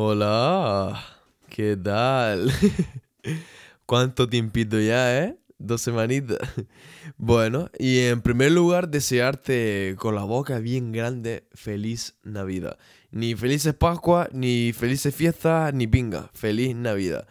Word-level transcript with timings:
Hola, 0.00 1.04
¿qué 1.48 1.76
tal? 1.76 2.52
¿Cuánto 3.84 4.28
tiempito 4.28 4.78
ya, 4.78 5.24
eh? 5.24 5.36
Dos 5.58 5.82
semanitas. 5.82 6.38
Bueno, 7.16 7.68
y 7.80 7.98
en 8.02 8.22
primer 8.22 8.52
lugar, 8.52 8.90
desearte 8.90 9.96
con 9.98 10.14
la 10.14 10.22
boca 10.22 10.60
bien 10.60 10.92
grande 10.92 11.48
feliz 11.52 12.16
Navidad. 12.22 12.78
Ni 13.10 13.34
felices 13.34 13.74
Pascua, 13.74 14.28
ni 14.30 14.72
felices 14.72 15.12
fiestas, 15.12 15.74
ni 15.74 15.88
pinga. 15.88 16.30
Feliz 16.32 16.76
Navidad. 16.76 17.26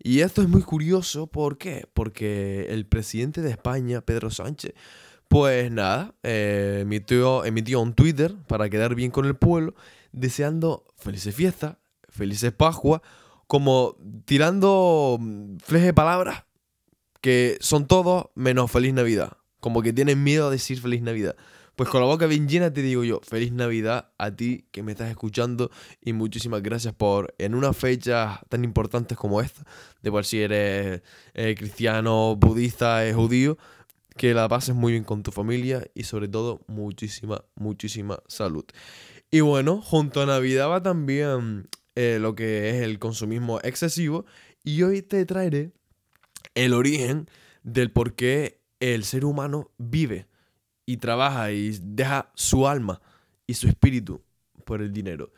Y 0.00 0.20
esto 0.20 0.42
es 0.42 0.48
muy 0.48 0.62
curioso, 0.62 1.26
¿por 1.26 1.58
qué? 1.58 1.88
Porque 1.92 2.68
el 2.70 2.86
presidente 2.86 3.42
de 3.42 3.50
España, 3.50 4.00
Pedro 4.00 4.30
Sánchez, 4.30 4.74
pues 5.26 5.72
nada, 5.72 6.14
eh, 6.22 6.78
emitió, 6.82 7.44
emitió 7.44 7.80
un 7.80 7.94
Twitter 7.94 8.36
para 8.46 8.70
quedar 8.70 8.94
bien 8.94 9.10
con 9.10 9.24
el 9.24 9.34
pueblo, 9.34 9.74
deseando 10.12 10.86
felices 10.94 11.34
fiestas, 11.34 11.78
felices 12.12 12.52
Pascua, 12.52 13.02
como 13.48 13.96
tirando 14.24 15.18
mm, 15.20 15.56
fleje 15.58 15.86
de 15.86 15.94
palabras 15.94 16.44
que 17.22 17.56
son 17.60 17.86
todos 17.86 18.26
menos 18.34 18.70
feliz 18.70 18.92
Navidad. 18.92 19.38
Como 19.60 19.80
que 19.80 19.92
tienen 19.92 20.22
miedo 20.22 20.48
a 20.48 20.50
decir 20.50 20.80
feliz 20.80 21.02
Navidad. 21.02 21.36
Pues 21.76 21.88
con 21.88 22.02
la 22.02 22.06
boca 22.06 22.26
bien 22.26 22.48
llena 22.48 22.70
te 22.70 22.82
digo 22.82 23.02
yo, 23.02 23.20
feliz 23.22 23.50
Navidad 23.52 24.12
a 24.18 24.30
ti 24.30 24.66
que 24.72 24.82
me 24.82 24.92
estás 24.92 25.08
escuchando 25.08 25.70
y 26.02 26.12
muchísimas 26.12 26.62
gracias 26.62 26.92
por 26.92 27.34
en 27.38 27.54
una 27.54 27.72
fecha 27.72 28.40
tan 28.50 28.62
importante 28.62 29.16
como 29.16 29.40
esta, 29.40 29.64
de 30.02 30.10
por 30.10 30.26
si 30.26 30.42
eres 30.42 31.00
eh, 31.32 31.54
cristiano, 31.56 32.36
budista, 32.36 33.06
eh, 33.06 33.14
judío, 33.14 33.56
que 34.18 34.34
la 34.34 34.48
pases 34.48 34.74
muy 34.74 34.92
bien 34.92 35.04
con 35.04 35.22
tu 35.22 35.30
familia 35.30 35.82
y 35.94 36.04
sobre 36.04 36.28
todo 36.28 36.60
muchísima, 36.66 37.42
muchísima 37.54 38.18
salud. 38.26 38.64
Y 39.30 39.40
bueno, 39.40 39.80
junto 39.80 40.20
a 40.20 40.26
Navidad 40.26 40.68
va 40.68 40.82
también 40.82 41.68
eh, 41.94 42.18
lo 42.20 42.34
que 42.34 42.70
es 42.70 42.82
el 42.82 42.98
consumismo 42.98 43.60
excesivo 43.62 44.24
y 44.64 44.82
hoy 44.82 45.02
te 45.02 45.24
traeré 45.26 45.72
el 46.54 46.72
origen 46.72 47.28
del 47.62 47.90
por 47.90 48.14
qué 48.14 48.60
el 48.80 49.04
ser 49.04 49.24
humano 49.24 49.70
vive 49.78 50.26
y 50.86 50.96
trabaja 50.96 51.52
y 51.52 51.78
deja 51.82 52.32
su 52.34 52.66
alma 52.66 53.00
y 53.46 53.54
su 53.54 53.68
espíritu 53.68 54.22
por 54.64 54.82
el 54.82 54.92
dinero. 54.92 55.32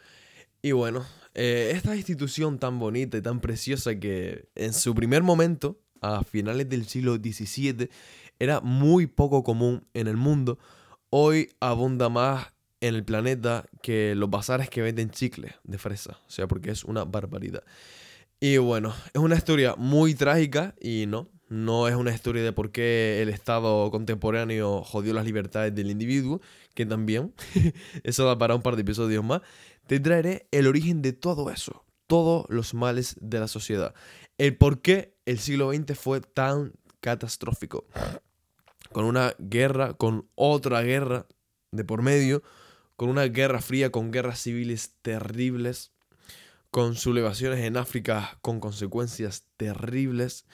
Y 0.62 0.72
bueno, 0.72 1.04
eh, 1.34 1.72
esta 1.74 1.94
institución 1.94 2.58
tan 2.58 2.78
bonita 2.78 3.18
y 3.18 3.22
tan 3.22 3.40
preciosa 3.40 3.98
que 3.98 4.48
en 4.54 4.72
su 4.72 4.94
primer 4.94 5.22
momento, 5.22 5.80
a 6.00 6.24
finales 6.24 6.68
del 6.68 6.86
siglo 6.86 7.16
XVII, 7.16 7.90
era 8.38 8.60
muy 8.60 9.06
poco 9.06 9.42
común 9.42 9.86
en 9.92 10.06
el 10.06 10.16
mundo, 10.16 10.58
hoy 11.10 11.50
abunda 11.60 12.08
más 12.08 12.53
en 12.88 12.94
el 12.94 13.04
planeta 13.04 13.64
que 13.82 14.14
los 14.14 14.28
bazares 14.28 14.68
que 14.68 14.82
venden 14.82 15.10
chicles 15.10 15.54
de 15.64 15.78
fresa. 15.78 16.18
O 16.26 16.30
sea, 16.30 16.46
porque 16.46 16.70
es 16.70 16.84
una 16.84 17.04
barbaridad. 17.04 17.62
Y 18.40 18.58
bueno, 18.58 18.94
es 19.14 19.20
una 19.20 19.36
historia 19.36 19.74
muy 19.76 20.14
trágica 20.14 20.74
y 20.80 21.06
no, 21.06 21.30
no 21.48 21.88
es 21.88 21.94
una 21.94 22.12
historia 22.12 22.42
de 22.42 22.52
por 22.52 22.72
qué 22.72 23.22
el 23.22 23.30
Estado 23.30 23.90
contemporáneo 23.90 24.82
jodió 24.82 25.14
las 25.14 25.24
libertades 25.24 25.74
del 25.74 25.90
individuo, 25.90 26.42
que 26.74 26.84
también, 26.84 27.32
eso 28.02 28.26
da 28.26 28.36
para 28.36 28.54
un 28.54 28.60
par 28.60 28.76
de 28.76 28.82
episodios 28.82 29.24
más. 29.24 29.40
Te 29.86 29.98
traeré 29.98 30.46
el 30.50 30.66
origen 30.66 31.00
de 31.00 31.14
todo 31.14 31.50
eso, 31.50 31.86
todos 32.06 32.44
los 32.50 32.74
males 32.74 33.16
de 33.20 33.40
la 33.40 33.48
sociedad, 33.48 33.94
el 34.36 34.56
por 34.56 34.82
qué 34.82 35.14
el 35.24 35.38
siglo 35.38 35.72
XX 35.72 35.98
fue 35.98 36.20
tan 36.20 36.72
catastrófico 37.00 37.86
con 38.92 39.04
una 39.06 39.34
guerra, 39.38 39.94
con 39.94 40.28
otra 40.34 40.82
guerra 40.82 41.26
de 41.72 41.84
por 41.84 42.02
medio, 42.02 42.42
con 42.96 43.08
una 43.08 43.24
guerra 43.24 43.60
fría, 43.60 43.90
con 43.90 44.10
guerras 44.10 44.40
civiles 44.40 44.94
terribles, 45.02 45.92
con 46.70 46.96
sublevaciones 46.96 47.60
en 47.60 47.76
África 47.76 48.38
con 48.42 48.58
consecuencias 48.58 49.44
terribles, 49.56 50.44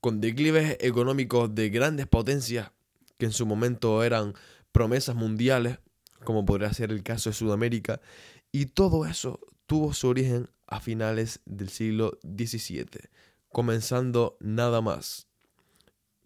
con 0.00 0.20
declives 0.20 0.76
económicos 0.80 1.54
de 1.54 1.70
grandes 1.70 2.06
potencias 2.06 2.72
que 3.16 3.26
en 3.26 3.32
su 3.32 3.46
momento 3.46 4.02
eran 4.02 4.34
promesas 4.72 5.16
mundiales, 5.16 5.78
como 6.24 6.44
podría 6.44 6.72
ser 6.72 6.90
el 6.90 7.02
caso 7.02 7.30
de 7.30 7.34
Sudamérica, 7.34 8.00
y 8.52 8.66
todo 8.66 9.06
eso 9.06 9.40
tuvo 9.66 9.92
su 9.92 10.08
origen 10.08 10.48
a 10.66 10.80
finales 10.80 11.40
del 11.44 11.68
siglo 11.68 12.18
XVII, 12.22 13.08
comenzando 13.50 14.36
nada 14.40 14.80
más 14.80 15.28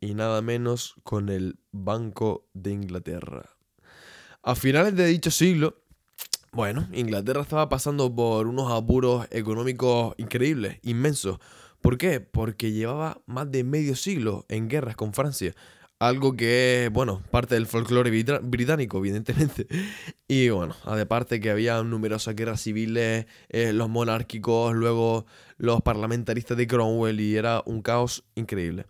y 0.00 0.14
nada 0.14 0.42
menos 0.42 0.94
con 1.04 1.28
el 1.28 1.58
Banco 1.70 2.48
de 2.54 2.72
Inglaterra. 2.72 3.51
A 4.44 4.56
finales 4.56 4.96
de 4.96 5.06
dicho 5.06 5.30
siglo, 5.30 5.76
bueno, 6.50 6.88
Inglaterra 6.92 7.42
estaba 7.42 7.68
pasando 7.68 8.12
por 8.12 8.48
unos 8.48 8.72
apuros 8.72 9.28
económicos 9.30 10.16
increíbles, 10.18 10.80
inmensos. 10.82 11.38
¿Por 11.80 11.96
qué? 11.96 12.18
Porque 12.18 12.72
llevaba 12.72 13.22
más 13.26 13.52
de 13.52 13.62
medio 13.62 13.94
siglo 13.94 14.44
en 14.48 14.68
guerras 14.68 14.96
con 14.96 15.12
Francia. 15.14 15.54
Algo 16.00 16.34
que 16.34 16.86
es, 16.86 16.92
bueno, 16.92 17.22
parte 17.30 17.54
del 17.54 17.68
folclore 17.68 18.10
británico, 18.42 18.98
evidentemente. 18.98 19.68
Y 20.26 20.48
bueno, 20.48 20.74
aparte 20.86 21.38
que 21.38 21.50
había 21.50 21.80
numerosas 21.84 22.34
guerras 22.34 22.62
civiles, 22.62 23.26
eh, 23.48 23.72
los 23.72 23.90
monárquicos, 23.90 24.74
luego 24.74 25.26
los 25.56 25.82
parlamentaristas 25.82 26.56
de 26.56 26.66
Cromwell 26.66 27.20
y 27.20 27.36
era 27.36 27.62
un 27.66 27.80
caos 27.82 28.24
increíble. 28.34 28.86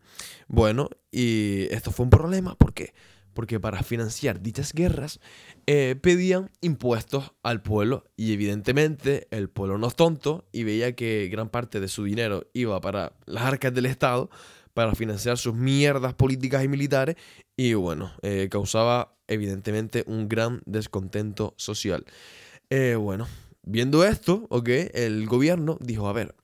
Bueno, 0.47 0.89
y 1.11 1.67
esto 1.73 1.91
fue 1.91 2.05
un 2.05 2.11
problema, 2.11 2.55
¿por 2.55 2.73
qué? 2.73 2.95
Porque 3.35 3.59
para 3.59 3.83
financiar 3.83 4.41
dichas 4.41 4.73
guerras 4.73 5.21
eh, 5.67 5.97
pedían 6.01 6.51
impuestos 6.61 7.33
al 7.43 7.63
pueblo 7.63 8.05
y 8.17 8.33
evidentemente 8.33 9.29
el 9.31 9.49
pueblo 9.49 9.79
no 9.79 9.87
es 9.89 9.95
tonto 9.95 10.45
y 10.53 10.65
veía 10.65 10.95
que 10.95 11.29
gran 11.31 11.49
parte 11.49 11.81
de 11.81 11.89
su 11.89 12.05
dinero 12.05 12.47
iba 12.53 12.81
para 12.81 13.13
las 13.27 13.45
arcas 13.45 13.73
del 13.73 13.87
Estado 13.87 14.31
para 14.75 14.95
financiar 14.95 15.39
sus 15.39 15.55
mierdas 15.55 16.15
políticas 16.15 16.65
y 16.65 16.69
militares 16.69 17.17
y 17.57 17.75
bueno, 17.75 18.13
eh, 18.23 18.49
causaba 18.51 19.15
evidentemente 19.29 20.05
un 20.07 20.29
gran 20.29 20.63
descontento 20.67 21.55
social. 21.57 22.05
Eh, 22.71 22.95
bueno, 22.95 23.29
viendo 23.63 24.05
esto, 24.05 24.47
ok, 24.49 24.69
el 24.95 25.27
gobierno 25.27 25.79
dijo, 25.81 26.09
a 26.09 26.13
ver, 26.13 26.35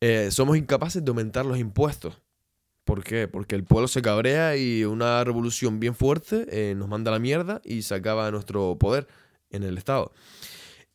eh, 0.00 0.30
somos 0.30 0.56
incapaces 0.56 1.04
de 1.04 1.08
aumentar 1.08 1.46
los 1.46 1.58
impuestos. 1.58 2.20
¿Por 2.86 3.04
qué? 3.04 3.28
Porque 3.28 3.54
el 3.54 3.64
pueblo 3.64 3.88
se 3.88 4.00
cabrea 4.00 4.56
y 4.56 4.84
una 4.84 5.22
revolución 5.24 5.78
bien 5.78 5.94
fuerte 5.94 6.74
nos 6.74 6.88
manda 6.88 7.10
la 7.10 7.18
mierda 7.18 7.60
y 7.64 7.82
se 7.82 7.94
acaba 7.94 8.30
nuestro 8.30 8.78
poder 8.78 9.06
en 9.50 9.62
el 9.62 9.76
Estado. 9.76 10.12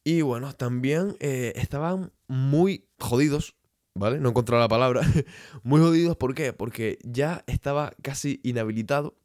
Y 0.04 0.22
bueno, 0.22 0.52
también 0.54 1.16
estaban 1.20 2.12
muy 2.28 2.88
jodidos 2.98 3.56
¿vale? 3.94 4.20
No 4.20 4.30
encontré 4.30 4.58
la 4.58 4.68
palabra. 4.68 5.02
Muy 5.64 5.82
jodidos, 5.82 6.18
¿por 6.18 6.34
qué? 6.34 6.54
Porque 6.54 6.98
ya 7.04 7.44
estaba 7.48 7.94
casi 8.02 8.40
inhabilitado 8.44 9.16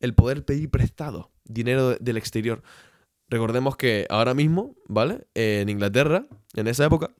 el 0.00 0.14
poder 0.14 0.44
pedir 0.44 0.70
prestado 0.70 1.30
dinero 1.44 1.96
del 1.96 2.16
exterior. 2.16 2.62
Recordemos 3.28 3.76
que 3.76 4.06
ahora 4.08 4.34
mismo, 4.34 4.76
¿vale? 4.86 5.26
en 5.34 5.68
Inglaterra, 5.68 6.26
en 6.54 6.66
esa 6.66 6.84
época, 6.84 7.10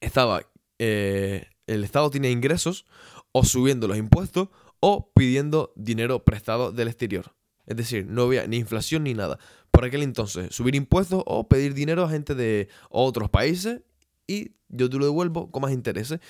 estaba. 0.00 0.42
Eh, 0.78 1.46
el 1.66 1.84
Estado 1.84 2.10
tiene 2.10 2.30
ingresos 2.30 2.86
o 3.32 3.44
subiendo 3.44 3.88
los 3.88 3.96
impuestos 3.96 4.48
o 4.80 5.12
pidiendo 5.12 5.72
dinero 5.76 6.24
prestado 6.24 6.72
del 6.72 6.88
exterior. 6.88 7.34
Es 7.66 7.76
decir, 7.76 8.06
no 8.06 8.22
había 8.22 8.46
ni 8.46 8.56
inflación 8.56 9.04
ni 9.04 9.14
nada. 9.14 9.38
Por 9.70 9.84
aquel 9.84 10.02
entonces, 10.02 10.54
subir 10.54 10.74
impuestos 10.74 11.22
o 11.26 11.48
pedir 11.48 11.74
dinero 11.74 12.04
a 12.04 12.10
gente 12.10 12.34
de 12.34 12.68
otros 12.88 13.28
países 13.28 13.82
y 14.26 14.52
yo 14.68 14.88
te 14.88 14.96
lo 14.98 15.04
devuelvo 15.04 15.50
con 15.50 15.62
más 15.62 15.72
intereses. 15.72 16.20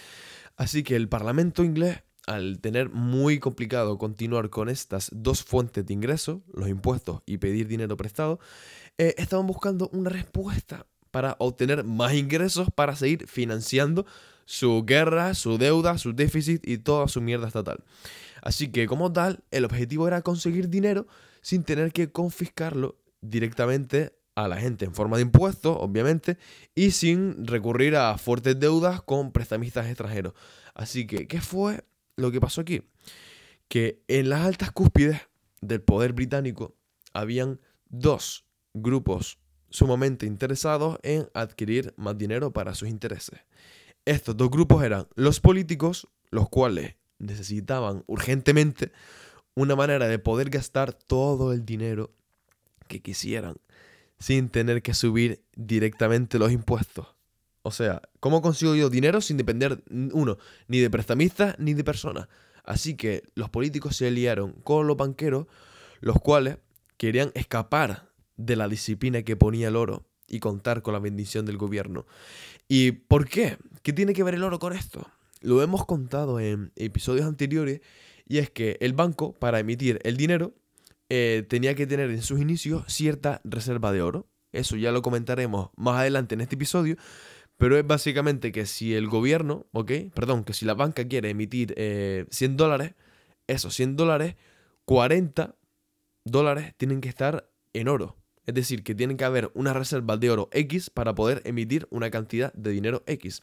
Así 0.56 0.82
que 0.82 0.96
el 0.96 1.08
Parlamento 1.08 1.62
inglés, 1.62 2.02
al 2.26 2.60
tener 2.60 2.90
muy 2.90 3.38
complicado 3.38 3.96
continuar 3.96 4.50
con 4.50 4.68
estas 4.68 5.10
dos 5.12 5.44
fuentes 5.44 5.86
de 5.86 5.94
ingresos, 5.94 6.40
los 6.52 6.68
impuestos 6.68 7.22
y 7.26 7.38
pedir 7.38 7.68
dinero 7.68 7.96
prestado, 7.96 8.40
eh, 8.98 9.14
estaban 9.18 9.46
buscando 9.46 9.88
una 9.92 10.10
respuesta 10.10 10.86
para 11.10 11.36
obtener 11.38 11.84
más 11.84 12.14
ingresos 12.14 12.68
para 12.74 12.96
seguir 12.96 13.26
financiando 13.28 14.04
su 14.48 14.82
guerra, 14.86 15.34
su 15.34 15.58
deuda, 15.58 15.98
su 15.98 16.14
déficit 16.14 16.66
y 16.66 16.78
toda 16.78 17.06
su 17.08 17.20
mierda 17.20 17.48
estatal. 17.48 17.84
Así 18.40 18.68
que 18.68 18.86
como 18.86 19.12
tal, 19.12 19.44
el 19.50 19.66
objetivo 19.66 20.08
era 20.08 20.22
conseguir 20.22 20.70
dinero 20.70 21.06
sin 21.42 21.64
tener 21.64 21.92
que 21.92 22.10
confiscarlo 22.10 22.96
directamente 23.20 24.14
a 24.36 24.48
la 24.48 24.56
gente 24.56 24.86
en 24.86 24.94
forma 24.94 25.18
de 25.18 25.24
impuestos, 25.24 25.76
obviamente, 25.78 26.38
y 26.74 26.92
sin 26.92 27.46
recurrir 27.46 27.94
a 27.96 28.16
fuertes 28.16 28.58
deudas 28.58 29.02
con 29.02 29.32
prestamistas 29.32 29.86
extranjeros. 29.86 30.32
Así 30.72 31.06
que, 31.06 31.28
¿qué 31.28 31.42
fue 31.42 31.84
lo 32.16 32.30
que 32.32 32.40
pasó 32.40 32.62
aquí? 32.62 32.80
Que 33.68 34.02
en 34.08 34.30
las 34.30 34.46
altas 34.46 34.72
cúspides 34.72 35.20
del 35.60 35.82
poder 35.82 36.14
británico 36.14 36.74
habían 37.12 37.60
dos 37.90 38.46
grupos 38.72 39.38
sumamente 39.68 40.24
interesados 40.24 40.98
en 41.02 41.28
adquirir 41.34 41.92
más 41.98 42.16
dinero 42.16 42.50
para 42.50 42.74
sus 42.74 42.88
intereses. 42.88 43.40
Estos 44.08 44.38
dos 44.38 44.50
grupos 44.50 44.82
eran 44.82 45.06
los 45.16 45.38
políticos, 45.38 46.08
los 46.30 46.48
cuales 46.48 46.94
necesitaban 47.18 48.04
urgentemente 48.06 48.90
una 49.54 49.76
manera 49.76 50.08
de 50.08 50.18
poder 50.18 50.48
gastar 50.48 50.94
todo 50.94 51.52
el 51.52 51.66
dinero 51.66 52.10
que 52.86 53.02
quisieran 53.02 53.56
sin 54.18 54.48
tener 54.48 54.80
que 54.80 54.94
subir 54.94 55.42
directamente 55.56 56.38
los 56.38 56.52
impuestos. 56.52 57.06
O 57.60 57.70
sea, 57.70 58.00
¿Cómo 58.18 58.40
consigo 58.40 58.74
yo 58.74 58.88
dinero 58.88 59.20
sin 59.20 59.36
depender, 59.36 59.84
uno, 59.90 60.38
ni 60.68 60.78
de 60.78 60.88
prestamistas 60.88 61.58
ni 61.58 61.74
de 61.74 61.84
personas? 61.84 62.28
Así 62.64 62.94
que 62.96 63.24
los 63.34 63.50
políticos 63.50 63.94
se 63.94 64.08
aliaron 64.08 64.52
con 64.52 64.86
los 64.86 64.96
banqueros, 64.96 65.48
los 66.00 66.18
cuales 66.18 66.56
querían 66.96 67.30
escapar 67.34 68.08
de 68.38 68.56
la 68.56 68.68
disciplina 68.68 69.20
que 69.20 69.36
ponía 69.36 69.68
el 69.68 69.76
oro 69.76 70.07
y 70.28 70.40
contar 70.40 70.82
con 70.82 70.94
la 70.94 71.00
bendición 71.00 71.46
del 71.46 71.56
gobierno. 71.56 72.06
¿Y 72.68 72.92
por 72.92 73.28
qué? 73.28 73.56
¿Qué 73.82 73.92
tiene 73.92 74.12
que 74.12 74.22
ver 74.22 74.34
el 74.34 74.44
oro 74.44 74.58
con 74.58 74.72
esto? 74.72 75.06
Lo 75.40 75.62
hemos 75.62 75.86
contado 75.86 76.40
en 76.40 76.72
episodios 76.76 77.26
anteriores 77.26 77.80
y 78.26 78.38
es 78.38 78.50
que 78.50 78.76
el 78.80 78.92
banco, 78.92 79.32
para 79.32 79.58
emitir 79.58 80.00
el 80.04 80.16
dinero, 80.16 80.54
eh, 81.08 81.46
tenía 81.48 81.74
que 81.74 81.86
tener 81.86 82.10
en 82.10 82.22
sus 82.22 82.40
inicios 82.40 82.84
cierta 82.92 83.40
reserva 83.44 83.92
de 83.92 84.02
oro. 84.02 84.26
Eso 84.52 84.76
ya 84.76 84.92
lo 84.92 85.02
comentaremos 85.02 85.70
más 85.76 86.00
adelante 86.00 86.34
en 86.34 86.42
este 86.42 86.56
episodio. 86.56 86.96
Pero 87.56 87.76
es 87.76 87.86
básicamente 87.86 88.52
que 88.52 88.66
si 88.66 88.94
el 88.94 89.08
gobierno, 89.08 89.66
¿ok? 89.72 89.90
Perdón, 90.14 90.44
que 90.44 90.52
si 90.52 90.64
la 90.64 90.74
banca 90.74 91.08
quiere 91.08 91.30
emitir 91.30 91.74
100 91.74 92.52
eh, 92.52 92.54
dólares, 92.54 92.94
esos 93.48 93.74
100 93.74 93.96
dólares, 93.96 94.36
40 94.84 95.56
dólares 96.24 96.74
tienen 96.76 97.00
que 97.00 97.08
estar 97.08 97.50
en 97.72 97.88
oro. 97.88 98.17
Es 98.48 98.54
decir, 98.54 98.82
que 98.82 98.94
tienen 98.94 99.18
que 99.18 99.26
haber 99.26 99.50
una 99.52 99.74
reserva 99.74 100.16
de 100.16 100.30
oro 100.30 100.48
X 100.52 100.88
para 100.88 101.14
poder 101.14 101.42
emitir 101.44 101.86
una 101.90 102.10
cantidad 102.10 102.50
de 102.54 102.70
dinero 102.70 103.02
X. 103.06 103.42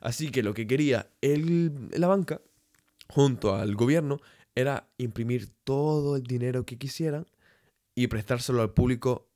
Así 0.00 0.32
que 0.32 0.42
lo 0.42 0.52
que 0.52 0.66
quería 0.66 1.08
la 1.20 2.08
banca, 2.08 2.40
junto 3.08 3.54
al 3.54 3.76
gobierno, 3.76 4.18
era 4.56 4.88
imprimir 4.98 5.48
todo 5.62 6.16
el 6.16 6.24
dinero 6.24 6.66
que 6.66 6.76
quisieran 6.76 7.24
y 7.94 8.08
prestárselo 8.08 8.62
al 8.62 8.72
público 8.72 9.28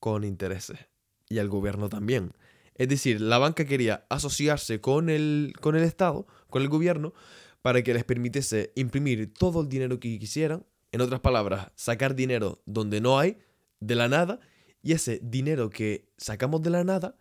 con 0.00 0.24
intereses. 0.24 0.80
Y 1.28 1.38
al 1.38 1.48
gobierno 1.48 1.88
también. 1.88 2.32
Es 2.74 2.88
decir, 2.88 3.20
la 3.20 3.38
banca 3.38 3.64
quería 3.64 4.06
asociarse 4.08 4.80
con 4.80 5.08
el, 5.08 5.52
con 5.60 5.76
el 5.76 5.84
Estado, 5.84 6.26
con 6.50 6.62
el 6.62 6.68
gobierno, 6.68 7.14
para 7.62 7.82
que 7.82 7.94
les 7.94 8.02
permitiese 8.02 8.72
imprimir 8.74 9.32
todo 9.32 9.60
el 9.60 9.68
dinero 9.68 10.00
que 10.00 10.18
quisieran. 10.18 10.66
En 10.90 11.00
otras 11.00 11.20
palabras, 11.20 11.70
sacar 11.76 12.16
dinero 12.16 12.60
donde 12.66 13.00
no 13.00 13.20
hay, 13.20 13.38
de 13.80 13.94
la 13.94 14.08
nada, 14.08 14.40
y 14.82 14.92
ese 14.92 15.20
dinero 15.22 15.70
que 15.70 16.08
sacamos 16.16 16.62
de 16.62 16.70
la 16.70 16.84
nada, 16.84 17.16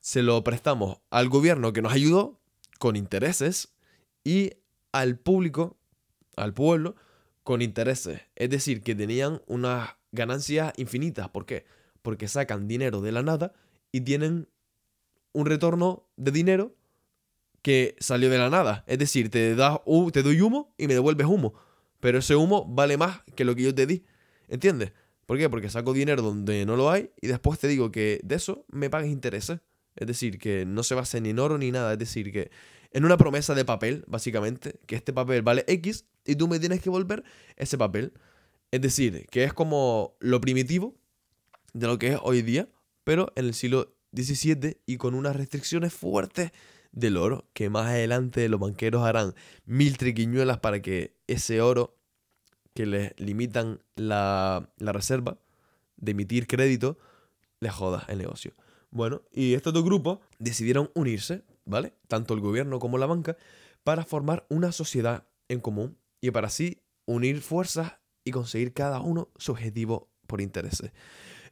se 0.00 0.22
lo 0.22 0.42
prestamos 0.44 0.98
al 1.10 1.28
gobierno 1.28 1.72
que 1.72 1.82
nos 1.82 1.92
ayudó 1.92 2.40
con 2.78 2.96
intereses 2.96 3.74
y 4.22 4.52
al 4.92 5.18
público, 5.18 5.76
al 6.36 6.54
pueblo, 6.54 6.94
con 7.42 7.62
intereses. 7.62 8.20
Es 8.36 8.50
decir, 8.50 8.82
que 8.82 8.94
tenían 8.94 9.42
unas 9.46 9.90
ganancias 10.12 10.72
infinitas. 10.76 11.28
¿Por 11.28 11.46
qué? 11.46 11.64
Porque 12.02 12.28
sacan 12.28 12.68
dinero 12.68 13.00
de 13.00 13.12
la 13.12 13.22
nada 13.22 13.52
y 13.92 14.02
tienen 14.02 14.48
un 15.32 15.46
retorno 15.46 16.06
de 16.16 16.30
dinero 16.30 16.74
que 17.62 17.96
salió 17.98 18.30
de 18.30 18.38
la 18.38 18.50
nada. 18.50 18.84
Es 18.86 18.98
decir, 18.98 19.30
te, 19.30 19.54
das, 19.54 19.80
te 20.12 20.22
doy 20.22 20.40
humo 20.40 20.74
y 20.76 20.86
me 20.86 20.94
devuelves 20.94 21.26
humo. 21.26 21.54
Pero 22.00 22.18
ese 22.18 22.36
humo 22.36 22.66
vale 22.66 22.96
más 22.96 23.22
que 23.34 23.44
lo 23.44 23.54
que 23.54 23.62
yo 23.62 23.74
te 23.74 23.86
di. 23.86 24.04
¿Entiendes? 24.48 24.92
¿Por 25.26 25.38
qué? 25.38 25.48
Porque 25.48 25.70
saco 25.70 25.92
dinero 25.92 26.22
donde 26.22 26.66
no 26.66 26.76
lo 26.76 26.90
hay 26.90 27.10
y 27.20 27.26
después 27.26 27.58
te 27.58 27.68
digo 27.68 27.90
que 27.90 28.20
de 28.22 28.34
eso 28.34 28.64
me 28.68 28.90
pagues 28.90 29.10
intereses. 29.10 29.60
Es 29.96 30.06
decir, 30.06 30.38
que 30.38 30.66
no 30.66 30.82
se 30.82 30.94
base 30.94 31.20
ni 31.20 31.30
en 31.30 31.38
oro 31.38 31.56
ni 31.58 31.70
nada. 31.70 31.92
Es 31.92 31.98
decir, 31.98 32.32
que 32.32 32.50
en 32.90 33.04
una 33.04 33.16
promesa 33.16 33.54
de 33.54 33.64
papel, 33.64 34.04
básicamente, 34.06 34.78
que 34.86 34.96
este 34.96 35.12
papel 35.12 35.42
vale 35.42 35.64
X 35.66 36.06
y 36.24 36.36
tú 36.36 36.48
me 36.48 36.58
tienes 36.58 36.80
que 36.80 36.90
volver 36.90 37.24
ese 37.56 37.78
papel. 37.78 38.12
Es 38.70 38.80
decir, 38.80 39.26
que 39.30 39.44
es 39.44 39.52
como 39.52 40.16
lo 40.20 40.40
primitivo 40.40 40.96
de 41.72 41.86
lo 41.86 41.98
que 41.98 42.08
es 42.08 42.18
hoy 42.22 42.42
día, 42.42 42.68
pero 43.04 43.32
en 43.36 43.46
el 43.46 43.54
siglo 43.54 43.94
17 44.12 44.80
y 44.86 44.96
con 44.96 45.14
unas 45.14 45.36
restricciones 45.36 45.92
fuertes 45.92 46.52
del 46.92 47.16
oro, 47.16 47.48
que 47.52 47.70
más 47.70 47.86
adelante 47.86 48.48
los 48.48 48.60
banqueros 48.60 49.04
harán 49.04 49.34
mil 49.64 49.96
triquiñuelas 49.96 50.58
para 50.58 50.80
que 50.80 51.16
ese 51.26 51.60
oro 51.60 51.96
que 52.74 52.86
les 52.86 53.18
limitan 53.18 53.80
la, 53.96 54.68
la 54.78 54.92
reserva 54.92 55.38
de 55.96 56.12
emitir 56.12 56.46
crédito, 56.46 56.98
les 57.60 57.72
joda 57.72 58.04
el 58.08 58.18
negocio. 58.18 58.52
Bueno, 58.90 59.22
y 59.32 59.54
estos 59.54 59.72
dos 59.72 59.84
grupos 59.84 60.18
decidieron 60.38 60.90
unirse, 60.94 61.42
¿vale? 61.64 61.94
Tanto 62.08 62.34
el 62.34 62.40
gobierno 62.40 62.78
como 62.78 62.98
la 62.98 63.06
banca, 63.06 63.36
para 63.82 64.04
formar 64.04 64.46
una 64.48 64.72
sociedad 64.72 65.24
en 65.48 65.60
común 65.60 65.98
y 66.20 66.30
para 66.30 66.48
así 66.48 66.80
unir 67.06 67.40
fuerzas 67.40 67.94
y 68.24 68.30
conseguir 68.30 68.72
cada 68.72 69.00
uno 69.00 69.30
su 69.36 69.52
objetivo 69.52 70.08
por 70.26 70.40
intereses. 70.40 70.92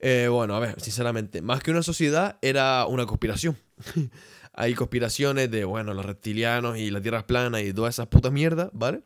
Eh, 0.01 0.29
bueno, 0.29 0.57
a 0.57 0.61
ver, 0.61 0.81
sinceramente, 0.81 1.43
más 1.43 1.63
que 1.63 1.71
una 1.71 1.83
sociedad, 1.83 2.39
era 2.43 2.87
una 2.87 3.07
conspiración. 3.07 3.57
Hay 4.53 4.75
conspiraciones 4.75 5.51
de, 5.51 5.65
bueno, 5.65 5.95
los 5.95 6.05
reptilianos 6.05 6.79
y 6.79 6.91
la 6.91 7.01
tierra 7.01 7.19
es 7.19 7.25
plana 7.25 7.61
y 7.61 7.73
todas 7.73 7.95
esas 7.95 8.09
putas 8.09 8.33
mierdas, 8.33 8.71
¿vale? 8.73 9.03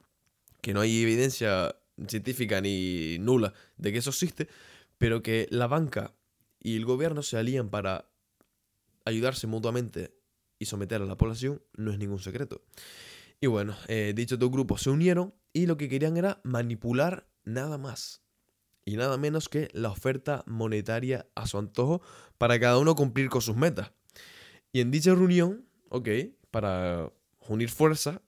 Que 0.61 0.75
no 0.75 0.81
hay 0.81 1.03
evidencia 1.03 1.77
científica 2.09 2.61
ni 2.61 3.19
nula 3.19 3.53
de 3.77 3.93
que 3.93 3.99
eso 3.99 4.11
existe, 4.11 4.49
pero 4.99 5.23
que 5.23 5.47
la 5.51 5.67
banca 5.67 6.15
y 6.61 6.77
el 6.77 6.85
gobierno 6.85 7.23
se 7.23 7.37
alían 7.39 7.71
para 7.71 8.11
ayudarse 9.05 9.47
mutuamente 9.47 10.15
y 10.59 10.67
someter 10.67 11.03
a 11.03 11.07
la 11.07 11.17
población 11.17 11.63
no 11.75 11.93
es 11.93 11.99
ningún 11.99 12.19
secreto. 12.19 12.63
Y 13.41 13.47
bueno, 13.47 13.77
eh, 13.89 14.13
dichos 14.17 14.39
dos 14.39 14.51
grupos 14.51 14.83
se 14.83 14.91
unieron 14.91 15.35
y 15.53 15.67
lo 15.67 15.77
que 15.77 15.89
querían 15.89 16.17
era 16.17 16.41
manipular 16.45 17.29
nada 17.45 17.79
más 17.79 18.23
y 18.85 18.97
nada 18.97 19.19
menos 19.19 19.49
que 19.49 19.69
la 19.73 19.91
oferta 19.91 20.45
monetaria 20.47 21.27
a 21.35 21.47
su 21.47 21.59
antojo 21.59 22.01
para 22.39 22.59
cada 22.59 22.79
uno 22.79 22.95
cumplir 22.95 23.29
con 23.29 23.43
sus 23.43 23.57
metas. 23.57 23.93
Y 24.73 24.81
en 24.81 24.91
dicha 24.91 25.15
reunión, 25.15 25.67
ok, 25.89 26.09
para 26.51 27.13
unir 27.49 27.69
fuerzas, 27.69 28.21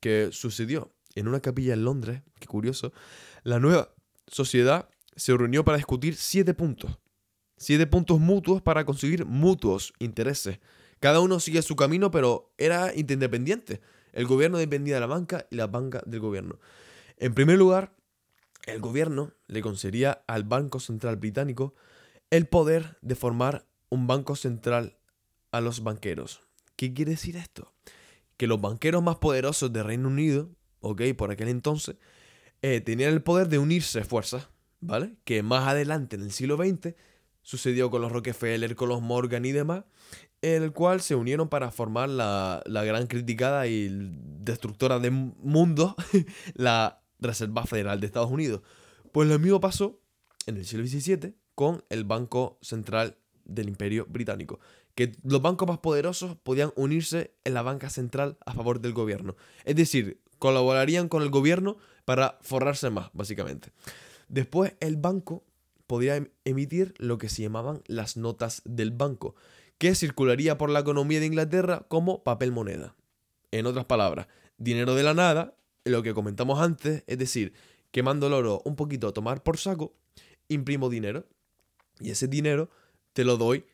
que 0.00 0.28
sucedió 0.30 0.95
en 1.16 1.28
una 1.28 1.40
capilla 1.40 1.74
en 1.74 1.84
Londres, 1.84 2.22
qué 2.38 2.46
curioso, 2.46 2.92
la 3.42 3.58
nueva 3.58 3.92
sociedad 4.28 4.88
se 5.16 5.36
reunió 5.36 5.64
para 5.64 5.78
discutir 5.78 6.14
siete 6.14 6.54
puntos. 6.54 6.98
Siete 7.56 7.86
puntos 7.86 8.20
mutuos 8.20 8.62
para 8.62 8.84
conseguir 8.84 9.24
mutuos 9.24 9.94
intereses. 9.98 10.60
Cada 11.00 11.20
uno 11.20 11.40
sigue 11.40 11.62
su 11.62 11.74
camino, 11.74 12.10
pero 12.10 12.52
era 12.58 12.94
independiente. 12.94 13.80
El 14.12 14.26
gobierno 14.26 14.58
dependía 14.58 14.94
de 14.94 15.00
la 15.00 15.06
banca 15.06 15.46
y 15.50 15.56
la 15.56 15.66
banca 15.66 16.02
del 16.06 16.20
gobierno. 16.20 16.58
En 17.16 17.34
primer 17.34 17.58
lugar, 17.58 17.96
el 18.66 18.80
gobierno 18.80 19.32
le 19.46 19.62
concedía 19.62 20.24
al 20.26 20.44
Banco 20.44 20.80
Central 20.80 21.16
Británico 21.16 21.74
el 22.30 22.46
poder 22.46 22.98
de 23.00 23.14
formar 23.14 23.66
un 23.88 24.06
banco 24.06 24.36
central 24.36 24.98
a 25.52 25.60
los 25.60 25.82
banqueros. 25.82 26.40
¿Qué 26.76 26.92
quiere 26.92 27.12
decir 27.12 27.36
esto? 27.36 27.72
Que 28.36 28.46
los 28.46 28.60
banqueros 28.60 29.02
más 29.02 29.16
poderosos 29.16 29.72
de 29.72 29.82
Reino 29.82 30.08
Unido, 30.08 30.50
ok, 30.90 31.02
por 31.16 31.30
aquel 31.30 31.48
entonces, 31.48 31.96
eh, 32.62 32.80
tenían 32.80 33.12
el 33.12 33.22
poder 33.22 33.48
de 33.48 33.58
unirse 33.58 34.04
fuerzas, 34.04 34.48
¿vale? 34.80 35.16
Que 35.24 35.42
más 35.42 35.66
adelante, 35.68 36.16
en 36.16 36.22
el 36.22 36.32
siglo 36.32 36.56
XX, 36.56 36.94
sucedió 37.42 37.90
con 37.90 38.02
los 38.02 38.12
Rockefeller, 38.12 38.74
con 38.74 38.88
los 38.88 39.02
Morgan 39.02 39.44
y 39.44 39.52
demás, 39.52 39.84
en 40.42 40.62
el 40.62 40.72
cual 40.72 41.00
se 41.00 41.14
unieron 41.14 41.48
para 41.48 41.70
formar 41.70 42.08
la, 42.08 42.62
la 42.66 42.84
gran 42.84 43.06
criticada 43.06 43.66
y 43.66 43.88
destructora 44.40 44.98
del 44.98 45.12
mundo, 45.12 45.94
la 46.54 47.02
Reserva 47.20 47.64
Federal 47.64 48.00
de 48.00 48.06
Estados 48.06 48.30
Unidos. 48.30 48.62
Pues 49.12 49.28
lo 49.28 49.38
mismo 49.38 49.60
pasó 49.60 50.00
en 50.46 50.56
el 50.56 50.66
siglo 50.66 50.86
XVII 50.86 51.34
con 51.54 51.84
el 51.88 52.04
Banco 52.04 52.58
Central 52.62 53.16
del 53.44 53.68
Imperio 53.68 54.06
Británico, 54.08 54.60
que 54.94 55.12
los 55.22 55.42
bancos 55.42 55.68
más 55.68 55.78
poderosos 55.78 56.36
podían 56.36 56.72
unirse 56.76 57.34
en 57.44 57.54
la 57.54 57.62
banca 57.62 57.90
central 57.90 58.38
a 58.44 58.54
favor 58.54 58.80
del 58.80 58.92
gobierno. 58.92 59.36
Es 59.64 59.76
decir, 59.76 60.20
colaborarían 60.38 61.08
con 61.08 61.22
el 61.22 61.30
gobierno 61.30 61.76
para 62.04 62.38
forrarse 62.42 62.90
más, 62.90 63.10
básicamente. 63.12 63.70
Después 64.28 64.74
el 64.80 64.96
banco 64.96 65.44
podía 65.86 66.16
em-, 66.16 66.30
emitir 66.44 66.94
lo 66.98 67.18
que 67.18 67.28
se 67.28 67.42
llamaban 67.42 67.82
las 67.86 68.16
notas 68.16 68.62
del 68.64 68.90
banco, 68.90 69.34
que 69.78 69.94
circularía 69.94 70.58
por 70.58 70.70
la 70.70 70.80
economía 70.80 71.20
de 71.20 71.26
Inglaterra 71.26 71.84
como 71.88 72.22
papel 72.22 72.52
moneda. 72.52 72.94
En 73.50 73.66
otras 73.66 73.84
palabras, 73.84 74.26
dinero 74.58 74.94
de 74.94 75.02
la 75.02 75.14
nada 75.14 75.54
lo 75.84 76.02
que 76.02 76.14
comentamos 76.14 76.60
antes, 76.60 77.04
es 77.06 77.18
decir, 77.18 77.52
quemando 77.92 78.26
el 78.26 78.32
oro 78.32 78.60
un 78.64 78.76
poquito 78.76 79.08
a 79.08 79.12
tomar 79.12 79.42
por 79.42 79.56
saco, 79.56 79.94
imprimo 80.48 80.88
dinero 80.88 81.24
y 82.00 82.10
ese 82.10 82.28
dinero 82.28 82.70
te 83.12 83.24
lo 83.24 83.36
doy 83.36 83.64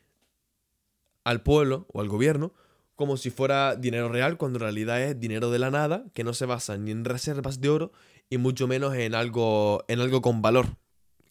al 1.23 1.41
pueblo 1.41 1.87
o 1.91 2.01
al 2.01 2.07
gobierno 2.07 2.53
como 2.95 3.17
si 3.17 3.29
fuera 3.29 3.75
dinero 3.75 4.09
real, 4.09 4.37
cuando 4.37 4.57
en 4.57 4.61
realidad 4.61 5.01
es 5.01 5.19
dinero 5.19 5.51
de 5.51 5.59
la 5.59 5.71
nada, 5.71 6.05
que 6.13 6.23
no 6.23 6.33
se 6.33 6.45
basa 6.45 6.77
ni 6.77 6.91
en 6.91 7.05
reservas 7.05 7.59
de 7.59 7.69
oro 7.69 7.91
y 8.29 8.37
mucho 8.37 8.67
menos 8.67 8.95
en 8.95 9.15
algo, 9.15 9.83
en 9.87 9.99
algo 9.99 10.21
con 10.21 10.41
valor, 10.41 10.77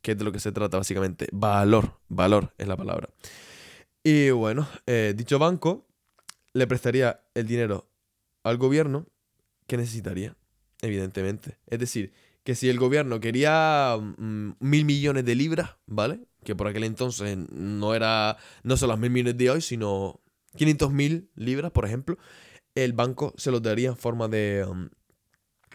que 0.01 0.13
es 0.13 0.19
de 0.19 0.25
lo 0.25 0.33
que 0.33 0.41
se 0.41 0.53
trata 0.53 0.79
básicamente. 0.79 1.29
Valor, 1.33 1.99
valor 2.09 2.53
es 2.59 2.69
la 2.69 2.77
palabra. 2.77 3.09
Y 4.03 4.31
bueno, 4.31 4.69
eh, 4.87 5.15
dicho 5.17 5.39
banco 5.39 5.87
le 6.53 6.67
prestaría 6.67 7.21
el 7.35 7.47
dinero 7.47 7.89
al 8.43 8.59
gobierno 8.59 9.07
que 9.67 9.77
necesitaría 9.77 10.37
evidentemente. 10.83 11.57
Es 11.69 11.79
decir, 11.79 12.13
que 12.45 12.55
si 12.55 12.69
el 12.69 12.79
gobierno 12.79 13.21
quería 13.21 13.97
mm, 13.97 14.57
mil 14.59 14.85
millones 14.85 15.25
de 15.25 15.35
libras, 15.35 15.71
¿vale? 15.87 16.21
Que 16.45 16.55
por 16.55 16.67
aquel 16.67 16.85
entonces 16.85 17.39
no 17.51 17.95
era, 17.95 18.37
no 18.65 18.77
son 18.77 18.91
las 18.91 18.99
mil 18.99 19.11
millones 19.11 19.39
de 19.39 19.51
hoy, 19.51 19.61
sino 19.63 20.21
500.000 20.57 21.29
libras, 21.35 21.71
por 21.73 21.85
ejemplo, 21.85 22.19
el 22.75 22.93
banco 22.93 23.35
se 23.37 23.51
los 23.51 23.63
daría 23.63 23.89
en 23.89 23.97
forma 23.97 24.29
de... 24.29 24.65
Um, 24.69 24.89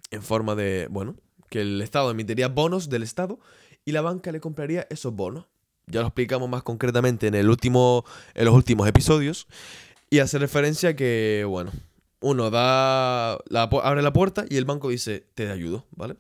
en 0.09 0.21
forma 0.21 0.55
de, 0.55 0.87
bueno, 0.89 1.17
que 1.49 1.61
el 1.61 1.81
Estado 1.81 2.11
emitiría 2.11 2.47
bonos 2.47 2.89
del 2.89 3.03
Estado 3.03 3.39
y 3.85 3.91
la 3.91 4.01
banca 4.01 4.31
le 4.31 4.39
compraría 4.39 4.87
esos 4.89 5.13
bonos. 5.13 5.47
Ya 5.85 6.01
lo 6.01 6.07
explicamos 6.07 6.49
más 6.49 6.63
concretamente 6.63 7.27
en, 7.27 7.35
el 7.35 7.49
último, 7.49 8.05
en 8.33 8.45
los 8.45 8.53
últimos 8.53 8.87
episodios. 8.87 9.47
Y 10.09 10.19
hace 10.19 10.37
referencia 10.39 10.95
que, 10.95 11.45
bueno, 11.47 11.71
uno 12.21 12.49
da 12.49 13.33
abre 13.33 14.01
la 14.01 14.13
puerta 14.13 14.45
y 14.49 14.57
el 14.57 14.65
banco 14.65 14.89
dice, 14.89 15.27
te 15.33 15.49
ayudo, 15.49 15.85
¿vale? 15.91 16.15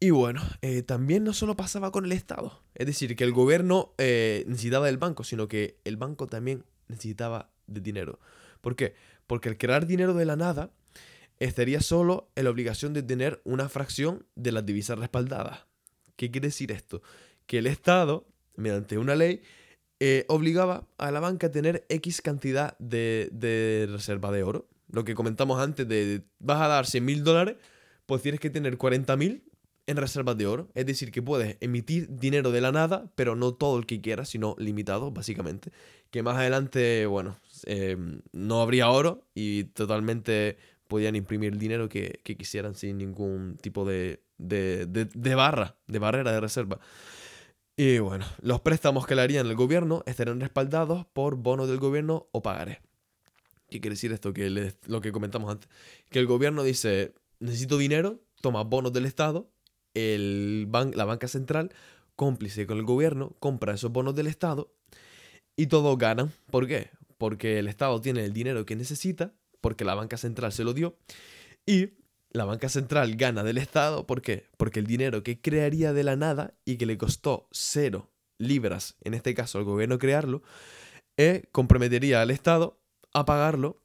Y 0.00 0.10
bueno, 0.10 0.42
eh, 0.62 0.82
también 0.82 1.22
no 1.22 1.32
solo 1.32 1.56
pasaba 1.56 1.92
con 1.92 2.04
el 2.04 2.12
Estado, 2.12 2.60
es 2.74 2.86
decir, 2.86 3.14
que 3.14 3.22
el 3.22 3.32
gobierno 3.32 3.94
eh, 3.98 4.44
necesitaba 4.48 4.86
del 4.86 4.98
banco, 4.98 5.22
sino 5.22 5.46
que 5.46 5.78
el 5.84 5.96
banco 5.96 6.26
también 6.26 6.64
necesitaba 6.88 7.51
de 7.72 7.80
dinero. 7.80 8.18
¿Por 8.60 8.76
qué? 8.76 8.94
Porque 9.26 9.48
el 9.48 9.58
crear 9.58 9.86
dinero 9.86 10.14
de 10.14 10.24
la 10.24 10.36
nada 10.36 10.70
estaría 11.38 11.80
solo 11.80 12.30
en 12.36 12.44
la 12.44 12.50
obligación 12.50 12.92
de 12.92 13.02
tener 13.02 13.40
una 13.44 13.68
fracción 13.68 14.26
de 14.36 14.52
las 14.52 14.64
divisas 14.64 14.98
respaldadas. 14.98 15.66
¿Qué 16.16 16.30
quiere 16.30 16.48
decir 16.48 16.70
esto? 16.70 17.02
Que 17.46 17.58
el 17.58 17.66
Estado, 17.66 18.26
mediante 18.56 18.98
una 18.98 19.16
ley, 19.16 19.42
eh, 19.98 20.24
obligaba 20.28 20.86
a 20.98 21.10
la 21.10 21.20
banca 21.20 21.48
a 21.48 21.50
tener 21.50 21.84
X 21.88 22.22
cantidad 22.22 22.76
de, 22.78 23.28
de, 23.32 23.88
reserva 23.90 24.30
de 24.30 24.42
oro. 24.42 24.68
Lo 24.90 25.04
que 25.04 25.14
comentamos 25.14 25.60
antes 25.60 25.88
de 25.88 26.22
vas 26.38 26.60
a 26.60 26.68
dar 26.68 26.86
100 26.86 27.04
mil 27.04 27.24
dólares, 27.24 27.56
pues 28.06 28.22
tienes 28.22 28.40
que 28.40 28.50
tener 28.50 28.76
40 28.76 29.16
mil 29.16 29.44
en 29.86 29.96
reservas 29.96 30.36
de 30.36 30.46
oro. 30.46 30.68
Es 30.74 30.86
decir, 30.86 31.10
que 31.10 31.22
puedes 31.22 31.56
emitir 31.60 32.08
dinero 32.10 32.50
de 32.50 32.60
la 32.60 32.72
nada, 32.72 33.10
pero 33.14 33.36
no 33.36 33.54
todo 33.54 33.78
el 33.78 33.86
que 33.86 34.00
quieras, 34.00 34.28
sino 34.28 34.54
limitado, 34.58 35.10
básicamente. 35.10 35.70
Que 36.10 36.22
más 36.22 36.36
adelante, 36.36 37.06
bueno, 37.06 37.36
eh, 37.66 37.96
no 38.32 38.60
habría 38.60 38.90
oro 38.90 39.26
y 39.34 39.64
totalmente 39.64 40.56
podían 40.88 41.16
imprimir 41.16 41.52
el 41.52 41.58
dinero 41.58 41.88
que, 41.88 42.20
quisieran 42.22 42.74
sin 42.74 42.98
ningún 42.98 43.56
tipo 43.56 43.86
de, 43.86 44.22
de, 44.36 44.86
de, 44.86 45.34
barra, 45.34 45.76
de 45.86 45.98
barrera 45.98 46.32
de 46.32 46.40
reserva. 46.40 46.80
Y 47.76 47.98
bueno, 47.98 48.26
los 48.42 48.60
préstamos 48.60 49.06
que 49.06 49.14
le 49.14 49.22
harían 49.22 49.46
el 49.46 49.56
gobierno 49.56 50.02
estarían 50.04 50.40
respaldados 50.40 51.06
por 51.06 51.36
bonos 51.36 51.68
del 51.68 51.78
gobierno 51.78 52.28
o 52.32 52.42
pagarés. 52.42 52.78
¿Qué 53.70 53.80
quiere 53.80 53.94
decir 53.94 54.12
esto? 54.12 54.34
Que 54.34 54.74
lo 54.86 55.00
que 55.00 55.12
comentamos 55.12 55.50
antes. 55.50 55.70
Que 56.10 56.18
el 56.18 56.26
gobierno 56.26 56.62
dice, 56.62 57.14
necesito 57.40 57.78
dinero, 57.78 58.20
toma 58.42 58.62
bonos 58.62 58.92
del 58.92 59.06
Estado, 59.06 59.50
el 59.94 60.68
la 60.70 61.04
banca 61.04 61.28
central, 61.28 61.72
cómplice 62.16 62.66
con 62.66 62.78
el 62.78 62.84
gobierno, 62.84 63.36
compra 63.38 63.74
esos 63.74 63.92
bonos 63.92 64.14
del 64.14 64.26
Estado 64.26 64.72
y 65.56 65.66
todos 65.66 65.96
ganan. 65.98 66.32
¿Por 66.50 66.66
qué? 66.66 66.90
Porque 67.18 67.58
el 67.58 67.68
Estado 67.68 68.00
tiene 68.00 68.24
el 68.24 68.32
dinero 68.32 68.64
que 68.66 68.76
necesita, 68.76 69.34
porque 69.60 69.84
la 69.84 69.94
banca 69.94 70.16
central 70.16 70.52
se 70.52 70.64
lo 70.64 70.74
dio, 70.74 70.96
y 71.66 71.90
la 72.30 72.44
banca 72.44 72.68
central 72.68 73.14
gana 73.16 73.44
del 73.44 73.58
Estado. 73.58 74.06
¿Por 74.06 74.22
qué? 74.22 74.48
Porque 74.56 74.80
el 74.80 74.86
dinero 74.86 75.22
que 75.22 75.40
crearía 75.40 75.92
de 75.92 76.04
la 76.04 76.16
nada 76.16 76.54
y 76.64 76.76
que 76.76 76.86
le 76.86 76.98
costó 76.98 77.48
cero 77.52 78.10
libras, 78.38 78.96
en 79.02 79.14
este 79.14 79.34
caso 79.34 79.58
al 79.58 79.64
gobierno 79.64 79.98
crearlo, 79.98 80.42
eh, 81.16 81.44
comprometería 81.52 82.22
al 82.22 82.30
Estado 82.30 82.80
a 83.12 83.24
pagarlo 83.24 83.82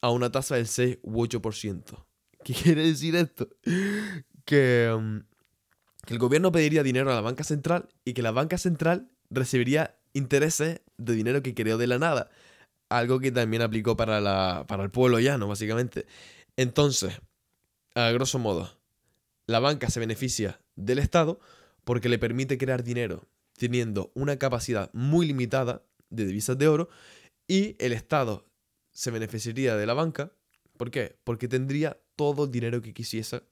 a 0.00 0.10
una 0.10 0.30
tasa 0.30 0.56
del 0.56 0.66
6 0.66 0.98
u 1.02 1.22
8%. 1.22 2.06
¿Qué 2.44 2.54
quiere 2.54 2.86
decir 2.86 3.16
esto? 3.16 3.48
Que 4.44 4.96
mm, 4.98 5.18
que 6.06 6.14
el 6.14 6.18
gobierno 6.18 6.52
pediría 6.52 6.82
dinero 6.82 7.10
a 7.10 7.14
la 7.14 7.20
banca 7.20 7.44
central 7.44 7.88
y 8.04 8.14
que 8.14 8.22
la 8.22 8.30
banca 8.30 8.58
central 8.58 9.10
recibiría 9.30 9.98
intereses 10.12 10.80
de 10.96 11.14
dinero 11.14 11.42
que 11.42 11.54
creó 11.54 11.78
de 11.78 11.86
la 11.86 11.98
nada. 11.98 12.30
Algo 12.88 13.20
que 13.20 13.30
también 13.30 13.62
aplicó 13.62 13.96
para, 13.96 14.20
la, 14.20 14.64
para 14.66 14.82
el 14.82 14.90
pueblo 14.90 15.20
llano, 15.20 15.46
básicamente. 15.46 16.06
Entonces, 16.56 17.20
a 17.94 18.10
grosso 18.10 18.38
modo, 18.38 18.76
la 19.46 19.60
banca 19.60 19.90
se 19.90 20.00
beneficia 20.00 20.60
del 20.76 20.98
Estado 20.98 21.38
porque 21.84 22.08
le 22.08 22.18
permite 22.18 22.58
crear 22.58 22.82
dinero 22.82 23.28
teniendo 23.56 24.10
una 24.14 24.38
capacidad 24.38 24.90
muy 24.92 25.26
limitada 25.26 25.82
de 26.08 26.26
divisas 26.26 26.56
de 26.58 26.68
oro 26.68 26.88
y 27.46 27.76
el 27.78 27.92
Estado 27.92 28.46
se 28.92 29.10
beneficiaría 29.10 29.76
de 29.76 29.86
la 29.86 29.94
banca. 29.94 30.32
¿Por 30.76 30.90
qué? 30.90 31.18
Porque 31.24 31.46
tendría 31.46 32.00
todo 32.16 32.44
el 32.44 32.50
dinero 32.50 32.80
que 32.80 32.94
quisiese 32.94 33.42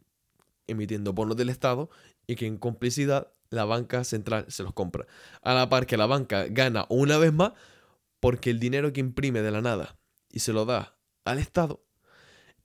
emitiendo 0.66 1.12
bonos 1.12 1.36
del 1.36 1.48
Estado 1.48 1.90
y 2.28 2.36
que 2.36 2.46
en 2.46 2.58
complicidad 2.58 3.32
la 3.50 3.64
banca 3.64 4.04
central 4.04 4.44
se 4.48 4.62
los 4.62 4.72
compra. 4.72 5.06
A 5.42 5.54
la 5.54 5.68
par 5.68 5.86
que 5.86 5.96
la 5.96 6.06
banca 6.06 6.46
gana 6.48 6.86
una 6.90 7.18
vez 7.18 7.32
más 7.32 7.54
porque 8.20 8.50
el 8.50 8.60
dinero 8.60 8.92
que 8.92 9.00
imprime 9.00 9.42
de 9.42 9.50
la 9.50 9.60
nada 9.60 9.98
y 10.30 10.40
se 10.40 10.52
lo 10.52 10.64
da 10.64 10.96
al 11.24 11.38
Estado 11.38 11.82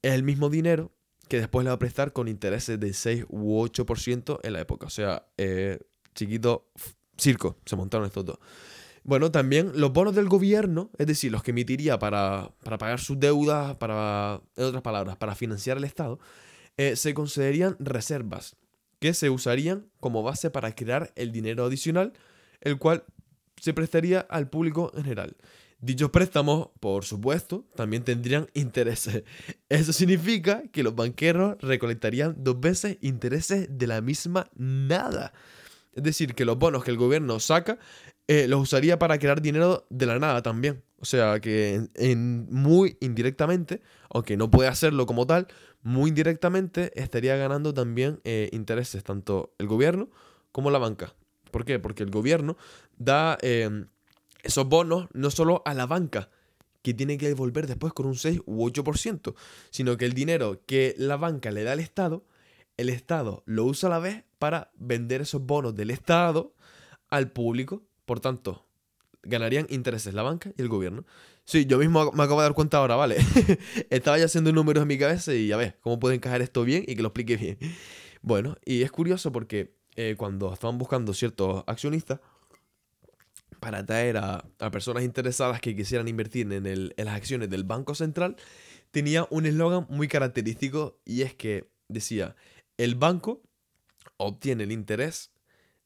es 0.01 0.13
el 0.13 0.23
mismo 0.23 0.49
dinero 0.49 0.91
que 1.29 1.39
después 1.39 1.63
le 1.63 1.69
va 1.69 1.75
a 1.75 1.79
prestar 1.79 2.11
con 2.11 2.27
intereses 2.27 2.79
de 2.79 2.93
6 2.93 3.25
u 3.29 3.63
8% 3.63 4.39
en 4.43 4.53
la 4.53 4.59
época. 4.59 4.85
O 4.85 4.89
sea, 4.89 5.25
eh, 5.37 5.79
chiquito, 6.13 6.69
circo, 7.17 7.57
se 7.65 7.75
montaron 7.77 8.05
estos 8.05 8.25
dos. 8.25 8.39
Bueno, 9.05 9.31
también 9.31 9.71
los 9.75 9.91
bonos 9.91 10.15
del 10.15 10.27
gobierno, 10.27 10.91
es 10.97 11.07
decir, 11.07 11.31
los 11.31 11.43
que 11.43 11.51
emitiría 11.51 11.99
para, 11.99 12.51
para 12.63 12.77
pagar 12.77 12.99
sus 12.99 13.19
deudas, 13.19 13.75
para, 13.77 14.41
en 14.55 14.65
otras 14.65 14.83
palabras, 14.83 15.17
para 15.17 15.35
financiar 15.35 15.77
el 15.77 15.83
Estado, 15.85 16.19
eh, 16.77 16.95
se 16.95 17.13
concederían 17.13 17.77
reservas 17.79 18.57
que 19.03 19.13
se 19.13 19.29
usarían 19.29 19.89
como 19.99 20.23
base 20.23 20.49
para 20.49 20.73
crear 20.73 21.11
el 21.17 21.33
dinero 21.33 21.65
adicional, 21.65 22.13
el 22.61 22.77
cual 22.77 23.03
se 23.59 23.73
prestaría 23.73 24.21
al 24.21 24.49
público 24.49 24.93
en 24.95 25.03
general. 25.03 25.35
Dichos 25.81 26.09
préstamos, 26.09 26.69
por 26.79 27.03
supuesto, 27.03 27.65
también 27.75 28.05
tendrían 28.05 28.47
intereses. 28.53 29.23
Eso 29.67 29.91
significa 29.91 30.63
que 30.71 30.83
los 30.83 30.95
banqueros 30.95 31.57
recolectarían 31.59 32.35
dos 32.37 32.61
veces 32.61 32.97
intereses 33.01 33.67
de 33.69 33.87
la 33.87 33.99
misma 33.99 34.49
nada. 34.55 35.33
Es 35.91 36.03
decir, 36.03 36.33
que 36.33 36.45
los 36.45 36.57
bonos 36.57 36.85
que 36.85 36.91
el 36.91 36.97
gobierno 36.97 37.41
saca 37.41 37.79
eh, 38.29 38.47
los 38.47 38.61
usaría 38.61 38.99
para 38.99 39.19
crear 39.19 39.41
dinero 39.41 39.85
de 39.89 40.05
la 40.05 40.17
nada 40.17 40.41
también. 40.41 40.81
O 41.01 41.03
sea 41.03 41.41
que 41.41 41.89
en, 41.95 42.47
muy 42.49 42.95
indirectamente, 43.01 43.81
aunque 44.09 44.37
no 44.37 44.49
puede 44.49 44.69
hacerlo 44.69 45.05
como 45.05 45.27
tal, 45.27 45.47
muy 45.83 46.09
indirectamente 46.09 46.91
estaría 46.99 47.35
ganando 47.35 47.73
también 47.73 48.19
eh, 48.23 48.49
intereses 48.51 49.03
tanto 49.03 49.53
el 49.59 49.67
gobierno 49.67 50.09
como 50.51 50.71
la 50.71 50.79
banca. 50.79 51.13
¿Por 51.51 51.65
qué? 51.65 51.77
Porque 51.79 52.03
el 52.03 52.09
gobierno 52.09 52.57
da 52.97 53.37
em, 53.41 53.87
esos 54.41 54.67
bonos 54.67 55.07
no 55.13 55.29
solo 55.29 55.61
a 55.65 55.73
la 55.73 55.85
banca, 55.85 56.29
que 56.81 56.93
tiene 56.93 57.17
que 57.17 57.27
devolver 57.27 57.65
después 57.65 57.93
con 57.93 58.05
un 58.05 58.15
6 58.15 58.41
u 58.45 58.65
8%, 58.67 59.35
sino 59.71 59.97
que 59.97 60.05
el 60.05 60.13
dinero 60.13 60.61
que 60.65 60.95
la 60.97 61.15
banca 61.15 61.49
le 61.51 61.63
da 61.63 61.71
al 61.71 61.79
Estado, 61.79 62.25
el 62.77 62.89
Estado 62.89 63.43
lo 63.45 63.65
usa 63.65 63.87
a 63.87 63.91
la 63.91 63.99
vez 63.99 64.23
para 64.37 64.71
vender 64.75 65.21
esos 65.21 65.45
bonos 65.45 65.75
del 65.75 65.91
Estado 65.91 66.53
al 67.09 67.31
público. 67.31 67.83
Por 68.05 68.19
tanto, 68.19 68.65
ganarían 69.23 69.65
intereses 69.69 70.13
la 70.13 70.23
banca 70.23 70.51
y 70.57 70.61
el 70.61 70.67
gobierno. 70.67 71.05
Sí, 71.45 71.65
yo 71.65 71.77
mismo 71.77 72.11
me 72.13 72.23
acabo 72.23 72.39
de 72.39 72.45
dar 72.45 72.53
cuenta 72.53 72.77
ahora, 72.77 72.95
¿vale? 72.95 73.17
Estaba 73.89 74.17
ya 74.17 74.25
haciendo 74.25 74.51
números 74.53 74.83
en 74.83 74.87
mi 74.87 74.97
cabeza 74.97 75.33
y 75.33 75.51
a 75.51 75.57
ver 75.57 75.77
cómo 75.81 75.99
puedo 75.99 76.13
encajar 76.13 76.41
esto 76.41 76.63
bien 76.63 76.83
y 76.87 76.95
que 76.95 77.01
lo 77.01 77.09
explique 77.09 77.37
bien. 77.37 77.57
Bueno, 78.25 78.55
y 78.63 78.83
es 78.83 78.91
curioso 78.91 79.33
porque 79.33 79.75
eh, 79.97 80.15
cuando 80.17 80.53
estaban 80.53 80.77
buscando 80.77 81.13
ciertos 81.13 81.65
accionistas 81.67 82.21
para 83.59 83.79
atraer 83.79 84.15
a, 84.15 84.45
personas 84.71 85.03
interesadas 85.03 85.59
que 85.59 85.75
quisieran 85.75 86.07
invertir 86.07 86.49
en, 86.53 86.65
en 86.65 86.93
las 86.95 87.15
acciones 87.17 87.49
del 87.49 87.65
Banco 87.65 87.95
Central, 87.95 88.37
tenía 88.91 89.27
un 89.29 89.45
eslogan 89.45 89.87
muy 89.89 90.07
característico 90.07 91.01
y 91.03 91.23
es 91.23 91.35
que 91.35 91.69
decía, 91.89 92.37
el 92.77 92.95
banco 92.95 93.41
obtiene 94.15 94.63
el 94.63 94.71
interés 94.71 95.33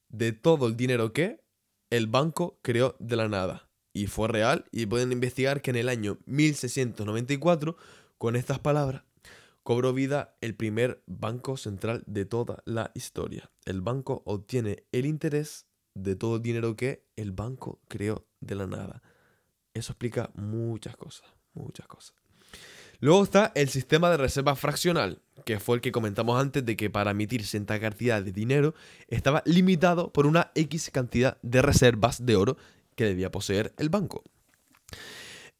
de 0.09 0.31
todo 0.31 0.67
el 0.67 0.77
dinero 0.77 1.13
que 1.13 1.41
el 1.89 2.05
banco 2.05 2.59
creó 2.61 2.95
de 2.99 3.15
la 3.15 3.29
nada. 3.29 3.66
Y 3.97 4.05
fue 4.05 4.27
real 4.27 4.65
y 4.71 4.85
pueden 4.85 5.11
investigar 5.11 5.63
que 5.63 5.71
en 5.71 5.75
el 5.75 5.89
año 5.89 6.19
1694, 6.27 7.75
con 8.19 8.35
estas 8.35 8.59
palabras, 8.59 9.01
cobró 9.63 9.91
vida 9.91 10.37
el 10.39 10.53
primer 10.53 11.01
banco 11.07 11.57
central 11.57 12.03
de 12.05 12.23
toda 12.25 12.61
la 12.65 12.91
historia. 12.93 13.49
El 13.65 13.81
banco 13.81 14.21
obtiene 14.25 14.83
el 14.91 15.07
interés 15.07 15.65
de 15.95 16.15
todo 16.15 16.35
el 16.35 16.43
dinero 16.43 16.75
que 16.75 17.07
el 17.15 17.31
banco 17.31 17.81
creó 17.87 18.27
de 18.39 18.53
la 18.53 18.67
nada. 18.67 19.01
Eso 19.73 19.93
explica 19.93 20.29
muchas 20.35 20.95
cosas, 20.95 21.27
muchas 21.55 21.87
cosas. 21.87 22.13
Luego 22.99 23.23
está 23.23 23.51
el 23.55 23.69
sistema 23.69 24.11
de 24.11 24.17
reserva 24.17 24.55
fraccional, 24.55 25.23
que 25.43 25.59
fue 25.59 25.77
el 25.77 25.81
que 25.81 25.91
comentamos 25.91 26.39
antes 26.39 26.63
de 26.63 26.77
que 26.77 26.91
para 26.91 27.11
emitir 27.11 27.43
cierta 27.45 27.79
cantidad 27.79 28.21
de 28.21 28.31
dinero 28.31 28.75
estaba 29.07 29.41
limitado 29.45 30.13
por 30.13 30.27
una 30.27 30.51
X 30.53 30.91
cantidad 30.91 31.39
de 31.41 31.63
reservas 31.63 32.23
de 32.25 32.35
oro 32.35 32.57
que 32.97 33.05
debía 33.05 33.31
poseer 33.31 33.73
el 33.77 33.89
banco. 33.89 34.23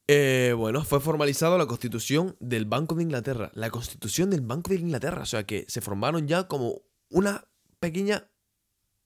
Eh, 0.07 0.53
bueno, 0.57 0.83
fue 0.83 0.99
formalizado 0.99 1.57
la 1.57 1.67
constitución 1.67 2.35
del 2.39 2.65
Banco 2.65 2.95
de 2.95 3.03
Inglaterra. 3.03 3.51
La 3.53 3.69
constitución 3.69 4.29
del 4.29 4.41
Banco 4.41 4.71
de 4.71 4.77
Inglaterra. 4.77 5.21
O 5.21 5.25
sea 5.25 5.45
que 5.45 5.65
se 5.69 5.79
formaron 5.79 6.27
ya 6.27 6.47
como 6.47 6.81
una 7.09 7.45
pequeña 7.79 8.27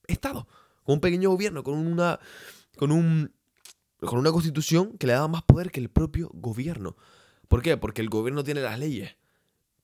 Estado. 0.08 0.48
Con 0.84 0.96
un 0.96 1.02
pequeño 1.02 1.30
gobierno. 1.30 1.64
Con 1.64 1.76
una. 1.76 2.20
Con 2.78 2.92
un. 2.92 3.34
con 4.00 4.18
una 4.18 4.32
constitución 4.32 4.98
que 4.98 5.08
le 5.08 5.14
daba 5.14 5.28
más 5.28 5.44
poder 5.44 5.70
que 5.70 5.82
el 5.82 5.90
propio 5.90 6.32
gobierno. 6.34 6.96
¿Por 7.50 7.62
qué? 7.62 7.76
Porque 7.76 8.02
el 8.02 8.10
gobierno 8.10 8.46
tiene 8.46 8.62
las 8.62 8.80
leyes, 8.80 9.18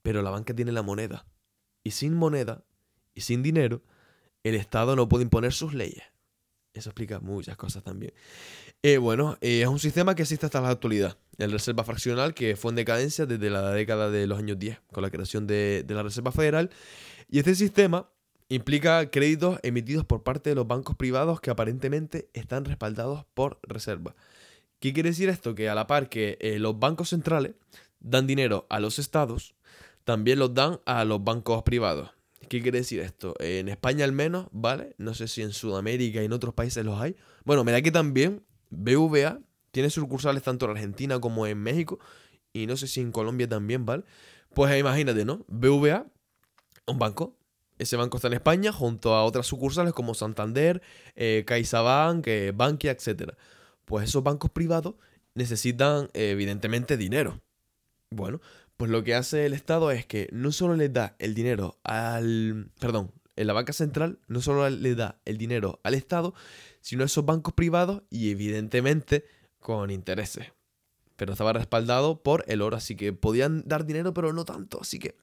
pero 0.01 0.21
la 0.21 0.29
banca 0.29 0.55
tiene 0.55 0.71
la 0.71 0.83
moneda. 0.83 1.25
Y 1.83 1.91
sin 1.91 2.13
moneda 2.13 2.63
y 3.13 3.21
sin 3.21 3.43
dinero, 3.43 3.83
el 4.43 4.55
Estado 4.55 4.95
no 4.95 5.09
puede 5.09 5.23
imponer 5.23 5.51
sus 5.51 5.73
leyes. 5.73 6.03
Eso 6.77 6.89
explica 6.89 7.19
muchas 7.19 7.57
cosas 7.57 7.83
también. 7.83 8.13
Eh, 8.83 8.97
bueno, 8.97 9.37
eh, 9.41 9.61
es 9.61 9.67
un 9.67 9.79
sistema 9.79 10.15
que 10.15 10.21
existe 10.21 10.45
hasta 10.45 10.61
la 10.61 10.69
actualidad. 10.69 11.17
El 11.37 11.51
Reserva 11.51 11.83
Fraccional, 11.83 12.33
que 12.33 12.55
fue 12.55 12.71
en 12.71 12.75
decadencia 12.75 13.25
desde 13.25 13.49
la 13.49 13.71
década 13.71 14.09
de 14.09 14.27
los 14.27 14.39
años 14.39 14.59
10, 14.59 14.79
con 14.91 15.03
la 15.03 15.09
creación 15.09 15.47
de, 15.47 15.85
la 15.87 16.03
Reserva 16.03 16.31
Federal. 16.31 16.69
Y 17.29 17.39
este 17.39 17.55
sistema 17.55 18.09
implica 18.49 19.09
créditos 19.09 19.59
emitidos 19.63 20.05
por 20.05 20.23
parte 20.23 20.51
de 20.51 20.55
los 20.55 20.67
bancos 20.67 20.95
privados 20.95 21.41
que 21.41 21.49
aparentemente 21.49 22.29
están 22.33 22.65
respaldados 22.65 23.25
por 23.33 23.59
reserva. 23.63 24.15
¿Qué 24.79 24.93
quiere 24.93 25.09
decir 25.09 25.29
esto? 25.29 25.55
Que 25.55 25.69
a 25.69 25.75
la 25.75 25.87
par 25.87 26.07
que 26.07 26.37
eh, 26.39 26.59
los 26.59 26.79
bancos 26.79 27.09
centrales 27.09 27.53
dan 27.99 28.27
dinero 28.27 28.67
a 28.69 28.79
los 28.79 28.99
estados, 28.99 29.55
también 30.05 30.39
los 30.39 30.53
dan 30.53 30.79
a 30.85 31.03
los 31.03 31.23
bancos 31.23 31.63
privados. 31.63 32.16
¿Qué 32.49 32.61
quiere 32.61 32.79
decir 32.79 32.99
esto? 33.01 33.35
En 33.39 33.67
España 33.67 34.05
al 34.05 34.11
menos, 34.11 34.47
¿vale? 34.51 34.95
No 34.97 35.13
sé 35.13 35.27
si 35.27 35.41
en 35.41 35.51
Sudamérica 35.51 36.21
y 36.21 36.25
en 36.25 36.33
otros 36.33 36.53
países 36.53 36.85
los 36.85 36.99
hay. 36.99 37.15
Bueno, 37.43 37.63
me 37.63 37.71
da 37.71 37.81
que 37.81 37.91
también 37.91 38.43
BVA 38.69 39.39
tiene 39.71 39.89
sucursales 39.89 40.43
tanto 40.43 40.65
en 40.65 40.71
Argentina 40.71 41.19
como 41.19 41.45
en 41.45 41.57
México 41.57 41.99
y 42.53 42.67
no 42.67 42.77
sé 42.77 42.87
si 42.87 43.01
en 43.01 43.11
Colombia 43.11 43.47
también, 43.47 43.85
¿vale? 43.85 44.03
Pues 44.53 44.77
imagínate, 44.79 45.25
¿no? 45.25 45.45
BVA, 45.47 46.07
un 46.87 46.99
banco. 46.99 47.35
Ese 47.77 47.95
banco 47.95 48.17
está 48.17 48.27
en 48.27 48.33
España 48.33 48.71
junto 48.71 49.13
a 49.13 49.23
otras 49.23 49.45
sucursales 49.45 49.93
como 49.93 50.15
Santander, 50.15 50.81
eh, 51.15 51.43
CaixaBank, 51.45 52.25
eh, 52.27 52.51
Bankia, 52.55 52.91
etc. 52.91 53.33
Pues 53.85 54.09
esos 54.09 54.23
bancos 54.23 54.49
privados 54.49 54.95
necesitan 55.35 56.09
evidentemente 56.13 56.97
dinero. 56.97 57.39
Bueno, 58.09 58.41
pues 58.77 58.91
lo 58.91 59.03
que 59.03 59.15
hace 59.15 59.45
el 59.45 59.53
Estado 59.53 59.91
es 59.91 60.05
que 60.05 60.29
no 60.31 60.51
solo 60.51 60.75
le 60.75 60.89
da 60.89 61.15
el 61.19 61.33
dinero 61.33 61.79
al... 61.83 62.69
Perdón, 62.79 63.11
en 63.35 63.47
la 63.47 63.53
banca 63.53 63.73
central 63.73 64.19
no 64.27 64.41
solo 64.41 64.69
le 64.69 64.95
da 64.95 65.19
el 65.25 65.37
dinero 65.37 65.79
al 65.83 65.95
Estado, 65.95 66.35
sino 66.81 67.03
a 67.03 67.07
esos 67.07 67.25
bancos 67.25 67.55
privados 67.55 68.03
y 68.11 68.29
evidentemente 68.29 69.25
con 69.59 69.89
intereses. 69.89 70.53
Pero 71.15 71.31
estaba 71.31 71.53
respaldado 71.53 72.21
por 72.21 72.45
el 72.47 72.61
oro, 72.61 72.77
así 72.77 72.95
que 72.95 73.13
podían 73.13 73.63
dar 73.65 73.85
dinero, 73.85 74.13
pero 74.13 74.31
no 74.31 74.45
tanto. 74.45 74.79
Así 74.81 74.99
que 74.99 75.15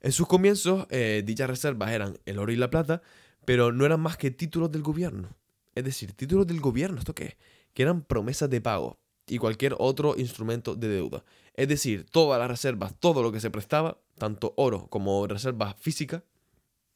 en 0.00 0.10
sus 0.10 0.26
comienzos 0.26 0.86
eh, 0.90 1.22
dichas 1.24 1.48
reservas 1.48 1.92
eran 1.92 2.18
el 2.26 2.38
oro 2.40 2.50
y 2.50 2.56
la 2.56 2.70
plata, 2.70 3.02
pero 3.44 3.70
no 3.70 3.86
eran 3.86 4.00
más 4.00 4.16
que 4.16 4.32
títulos 4.32 4.72
del 4.72 4.82
gobierno. 4.82 5.36
Es 5.76 5.84
decir, 5.84 6.12
títulos 6.12 6.48
del 6.48 6.60
gobierno, 6.60 6.98
¿esto 6.98 7.14
qué? 7.14 7.36
Que 7.72 7.82
eran 7.82 8.02
promesas 8.02 8.50
de 8.50 8.60
pago 8.60 8.98
y 9.30 9.38
cualquier 9.38 9.76
otro 9.78 10.16
instrumento 10.18 10.74
de 10.74 10.88
deuda. 10.88 11.24
Es 11.54 11.68
decir, 11.68 12.04
todas 12.10 12.38
las 12.40 12.50
reservas, 12.50 12.94
todo 12.98 13.22
lo 13.22 13.30
que 13.30 13.40
se 13.40 13.50
prestaba, 13.50 13.98
tanto 14.18 14.54
oro 14.56 14.88
como 14.88 15.26
reservas 15.26 15.76
físicas, 15.78 16.22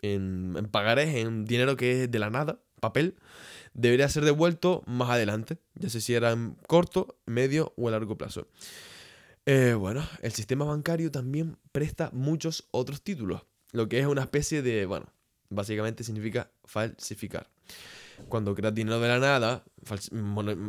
en, 0.02 0.54
en 0.58 0.66
pagarés, 0.66 1.14
en 1.14 1.44
dinero 1.44 1.76
que 1.76 2.04
es 2.04 2.10
de 2.10 2.18
la 2.18 2.30
nada, 2.30 2.60
papel, 2.80 3.16
debería 3.72 4.08
ser 4.08 4.24
devuelto 4.24 4.82
más 4.86 5.10
adelante, 5.10 5.58
ya 5.74 5.88
sé 5.88 6.00
si 6.00 6.14
era 6.14 6.32
en 6.32 6.56
corto, 6.66 7.16
medio 7.24 7.72
o 7.76 7.88
a 7.88 7.92
largo 7.92 8.18
plazo. 8.18 8.48
Eh, 9.46 9.74
bueno, 9.74 10.02
el 10.22 10.32
sistema 10.32 10.64
bancario 10.64 11.10
también 11.10 11.56
presta 11.70 12.10
muchos 12.12 12.66
otros 12.72 13.02
títulos, 13.02 13.42
lo 13.70 13.88
que 13.88 14.00
es 14.00 14.06
una 14.06 14.22
especie 14.22 14.60
de, 14.60 14.86
bueno, 14.86 15.06
básicamente 15.50 16.02
significa 16.02 16.50
falsificar. 16.64 17.48
Cuando 18.28 18.54
creas 18.54 18.74
dinero 18.74 19.00
de 19.00 19.08
la 19.08 19.18
nada, 19.18 19.64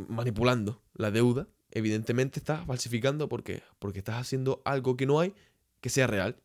manipulando 0.10 0.82
la 0.94 1.12
deuda, 1.12 1.48
evidentemente 1.76 2.40
estás 2.40 2.66
falsificando. 2.66 3.30
¿Por 3.30 3.44
qué? 3.44 3.62
Porque 3.78 4.00
estás 4.00 4.16
haciendo 4.16 4.64
algo 4.66 4.98
que 4.98 5.06
no 5.06 5.20
hay 5.20 5.36
que 5.82 5.90
sea 5.90 6.08
real. 6.08 6.36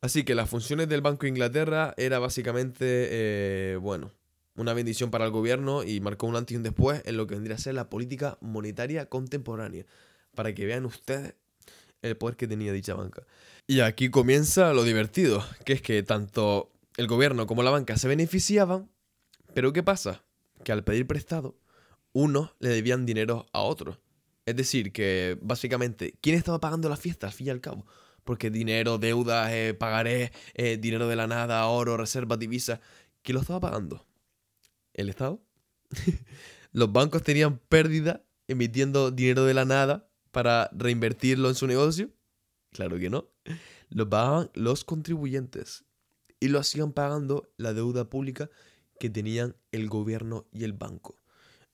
Así 0.00 0.24
que 0.24 0.34
las 0.34 0.50
funciones 0.50 0.88
del 0.88 1.00
Banco 1.00 1.22
de 1.22 1.28
Inglaterra 1.28 1.94
era 1.96 2.18
básicamente, 2.18 2.84
eh, 3.10 3.78
bueno, 3.80 4.12
una 4.56 4.74
bendición 4.74 5.10
para 5.10 5.24
el 5.24 5.30
gobierno 5.30 5.84
y 5.84 6.00
marcó 6.00 6.26
un 6.26 6.36
antes 6.36 6.54
y 6.54 6.56
un 6.56 6.62
después 6.62 7.02
en 7.04 7.16
lo 7.16 7.26
que 7.26 7.34
vendría 7.34 7.56
a 7.56 7.60
ser 7.60 7.74
la 7.74 7.88
política 7.88 8.38
monetaria 8.40 9.06
contemporánea. 9.06 9.86
Para 10.34 10.54
que 10.54 10.66
vean 10.66 10.84
ustedes 10.86 11.34
el 12.02 12.16
poder 12.16 12.36
que 12.36 12.48
tenía 12.48 12.72
dicha 12.72 12.94
banca. 12.94 13.22
Y 13.66 13.80
aquí 13.80 14.10
comienza 14.10 14.72
lo 14.72 14.84
divertido, 14.84 15.44
que 15.64 15.74
es 15.74 15.82
que 15.82 16.02
tanto 16.02 16.70
el 16.96 17.06
gobierno 17.06 17.46
como 17.46 17.62
la 17.62 17.70
banca 17.70 17.96
se 17.96 18.08
beneficiaban, 18.08 18.90
pero 19.54 19.72
¿qué 19.72 19.82
pasa? 19.82 20.24
Que 20.64 20.72
al 20.72 20.84
pedir 20.84 21.06
prestado, 21.06 21.56
unos 22.12 22.54
le 22.60 22.70
debían 22.70 23.06
dinero 23.06 23.46
a 23.52 23.60
otros. 23.60 23.98
Es 24.46 24.54
decir, 24.54 24.92
que 24.92 25.36
básicamente, 25.42 26.14
¿quién 26.20 26.36
estaba 26.36 26.60
pagando 26.60 26.88
la 26.88 26.96
fiesta 26.96 27.26
al 27.26 27.32
fin 27.32 27.48
y 27.48 27.50
al 27.50 27.60
cabo? 27.60 27.84
Porque 28.24 28.48
dinero, 28.48 28.96
deudas, 28.96 29.50
eh, 29.52 29.74
pagaré, 29.74 30.32
eh, 30.54 30.78
dinero 30.78 31.08
de 31.08 31.16
la 31.16 31.26
nada, 31.26 31.66
oro, 31.66 31.96
reservas, 31.96 32.38
divisas, 32.38 32.80
¿quién 33.22 33.34
lo 33.34 33.40
estaba 33.40 33.60
pagando? 33.60 34.06
¿El 34.94 35.08
Estado? 35.08 35.42
¿Los 36.72 36.92
bancos 36.92 37.22
tenían 37.22 37.58
pérdida 37.58 38.24
emitiendo 38.46 39.10
dinero 39.10 39.44
de 39.44 39.54
la 39.54 39.64
nada 39.64 40.08
para 40.30 40.70
reinvertirlo 40.72 41.48
en 41.48 41.56
su 41.56 41.66
negocio? 41.66 42.10
Claro 42.70 42.98
que 42.98 43.10
no. 43.10 43.28
Lo 43.88 44.08
pagaban 44.08 44.50
los 44.54 44.84
contribuyentes 44.84 45.84
y 46.38 46.48
lo 46.48 46.60
hacían 46.60 46.92
pagando 46.92 47.50
la 47.56 47.72
deuda 47.72 48.08
pública 48.08 48.48
que 49.00 49.10
tenían 49.10 49.56
el 49.72 49.88
gobierno 49.88 50.46
y 50.52 50.64
el 50.64 50.72
banco. 50.72 51.16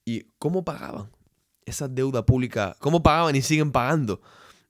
¿Y 0.05 0.25
cómo 0.39 0.65
pagaban? 0.65 1.11
Esa 1.67 1.89
deuda 1.89 2.25
pública, 2.27 2.77
¿cómo 2.79 3.03
pagaban 3.03 3.37
y 3.37 3.43
siguen 3.43 3.73
pagando 3.73 4.21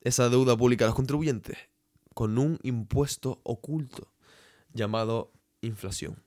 esa 0.00 0.28
deuda 0.28 0.56
pública 0.56 0.86
los 0.86 0.94
contribuyentes? 0.94 1.56
Con 2.14 2.38
un 2.38 2.58
impuesto 2.62 3.40
oculto 3.42 4.12
llamado 4.72 5.32
inflación. 5.60 6.22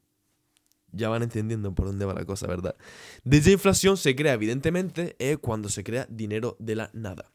Ya 0.92 1.10
van 1.10 1.24
entendiendo 1.24 1.76
por 1.76 1.88
dónde 1.88 2.06
va 2.06 2.14
la 2.14 2.26
cosa, 2.26 2.48
¿verdad? 2.48 2.76
Dicha 3.24 3.52
inflación 3.52 3.98
se 3.98 4.16
crea, 4.16 4.34
evidentemente, 4.34 5.16
eh, 5.20 5.38
cuando 5.38 5.68
se 5.68 5.84
crea 5.84 6.08
dinero 6.10 6.56
de 6.60 6.76
la 6.76 6.90
nada. 6.94 7.32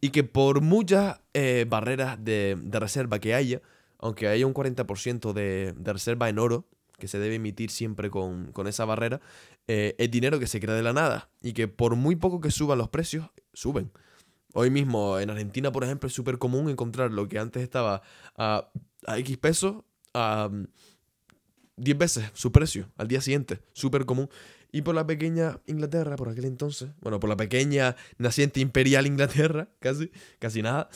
Y 0.00 0.10
que 0.10 0.24
por 0.24 0.62
muchas 0.62 1.20
eh, 1.34 1.66
barreras 1.68 2.24
de, 2.24 2.58
reserva 2.72 3.18
que 3.18 3.34
haya, 3.34 3.60
aunque 3.98 4.28
haya 4.28 4.46
un 4.46 4.54
40% 4.54 5.32
de, 5.34 5.74
de 5.76 5.92
reserva 5.92 6.30
en 6.30 6.38
oro, 6.38 6.66
que 7.02 7.08
se 7.08 7.18
debe 7.18 7.34
emitir 7.34 7.72
siempre 7.72 8.10
con, 8.10 8.52
esa 8.68 8.84
barrera, 8.84 9.20
eh, 9.66 9.96
es 9.98 10.08
dinero 10.08 10.38
que 10.38 10.46
se 10.46 10.60
crea 10.60 10.76
de 10.76 10.84
la 10.84 10.92
nada 10.92 11.30
y 11.42 11.52
que 11.52 11.66
por 11.66 11.96
muy 11.96 12.14
poco 12.14 12.40
que 12.40 12.52
suban 12.52 12.78
los 12.78 12.90
precios, 12.90 13.28
suben. 13.52 13.90
Hoy 14.54 14.70
mismo 14.70 15.18
en 15.18 15.28
Argentina, 15.28 15.72
por 15.72 15.82
ejemplo, 15.82 16.06
es 16.06 16.12
súper 16.12 16.38
común 16.38 16.70
encontrar 16.70 17.10
lo 17.10 17.26
que 17.26 17.40
antes 17.40 17.60
estaba 17.60 18.02
a, 18.36 18.70
X 19.16 19.36
pesos 19.38 19.82
a 20.14 20.48
10 21.74 21.96
mm, 21.96 21.98
veces 21.98 22.30
su 22.34 22.52
precio 22.52 22.88
al 22.96 23.08
día 23.08 23.20
siguiente. 23.20 23.58
Súper 23.72 24.06
común. 24.06 24.28
Y 24.70 24.82
por 24.82 24.94
la 24.94 25.04
pequeña 25.04 25.58
Inglaterra, 25.66 26.14
por 26.14 26.28
aquel 26.28 26.44
entonces, 26.44 26.90
bueno, 27.00 27.18
por 27.18 27.28
la 27.28 27.36
pequeña 27.36 27.96
naciente 28.16 28.60
imperial 28.60 29.08
Inglaterra, 29.08 29.70
casi, 29.80 30.12
casi 30.38 30.62
nada, 30.62 30.88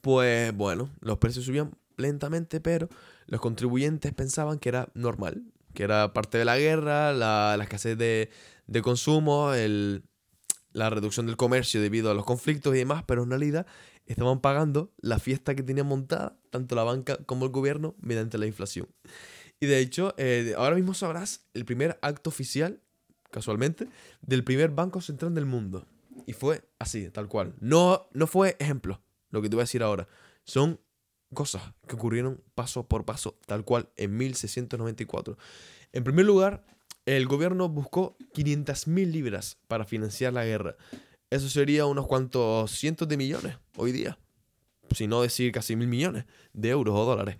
pues 0.00 0.52
bueno, 0.56 0.90
los 0.98 1.18
precios 1.18 1.44
subían 1.44 1.70
lentamente, 1.96 2.60
pero 2.60 2.88
los 3.26 3.40
contribuyentes 3.40 4.12
pensaban 4.12 4.58
que 4.58 4.68
era 4.68 4.88
normal, 4.94 5.44
que 5.74 5.82
era 5.82 6.12
parte 6.12 6.38
de 6.38 6.44
la 6.44 6.58
guerra, 6.58 7.12
la, 7.12 7.58
escasez 7.60 7.98
de, 7.98 8.30
consumo, 8.82 9.52
la 10.72 10.90
reducción 10.90 11.26
del 11.26 11.36
comercio 11.36 11.80
debido 11.80 12.10
a 12.10 12.14
los 12.14 12.24
conflictos 12.24 12.74
y 12.74 12.78
demás, 12.78 13.04
pero 13.06 13.22
en 13.22 13.30
realidad 13.30 13.66
estaban 14.06 14.40
pagando 14.40 14.92
la 14.98 15.18
fiesta 15.18 15.54
que 15.54 15.62
tenían 15.62 15.86
montada, 15.86 16.36
tanto 16.50 16.74
la 16.74 16.84
banca 16.84 17.16
como 17.26 17.46
el 17.46 17.52
gobierno, 17.52 17.94
mediante 18.00 18.38
la 18.38 18.46
inflación. 18.46 18.88
Y 19.60 19.66
de 19.66 19.78
hecho, 19.80 20.14
eh, 20.18 20.54
ahora 20.56 20.76
mismo 20.76 20.94
sabrás 20.94 21.46
el 21.54 21.64
primer 21.64 21.98
acto 22.02 22.30
oficial, 22.30 22.80
casualmente, 23.30 23.88
del 24.20 24.44
primer 24.44 24.70
banco 24.70 25.00
central 25.00 25.34
del 25.34 25.46
mundo. 25.46 25.86
Y 26.26 26.32
fue 26.32 26.68
así, 26.78 27.10
tal 27.10 27.28
cual. 27.28 27.54
No, 27.60 28.08
no 28.12 28.26
fue 28.26 28.56
ejemplo, 28.58 29.02
lo 29.30 29.42
que 29.42 29.48
te 29.48 29.56
voy 29.56 29.62
a 29.62 29.64
decir 29.64 29.82
ahora. 29.82 30.08
Son 30.44 30.80
cosas 31.34 31.62
que 31.86 31.96
ocurrieron 31.96 32.42
paso 32.54 32.86
por 32.86 33.04
paso, 33.04 33.36
tal 33.46 33.64
cual, 33.64 33.90
en 33.96 34.16
1694. 34.16 35.36
En 35.92 36.04
primer 36.04 36.24
lugar, 36.24 36.64
el 37.06 37.26
gobierno 37.26 37.68
buscó 37.68 38.16
500.000 38.34 39.10
libras 39.10 39.58
para 39.68 39.84
financiar 39.84 40.32
la 40.32 40.44
guerra. 40.44 40.76
Eso 41.30 41.48
sería 41.48 41.86
unos 41.86 42.06
cuantos 42.06 42.70
cientos 42.70 43.08
de 43.08 43.16
millones 43.16 43.56
hoy 43.76 43.92
día. 43.92 44.18
Si 44.92 45.06
no 45.06 45.22
decir 45.22 45.52
casi 45.52 45.76
mil 45.76 45.88
millones 45.88 46.24
de 46.52 46.70
euros 46.70 46.94
o 46.96 47.04
dólares. 47.04 47.36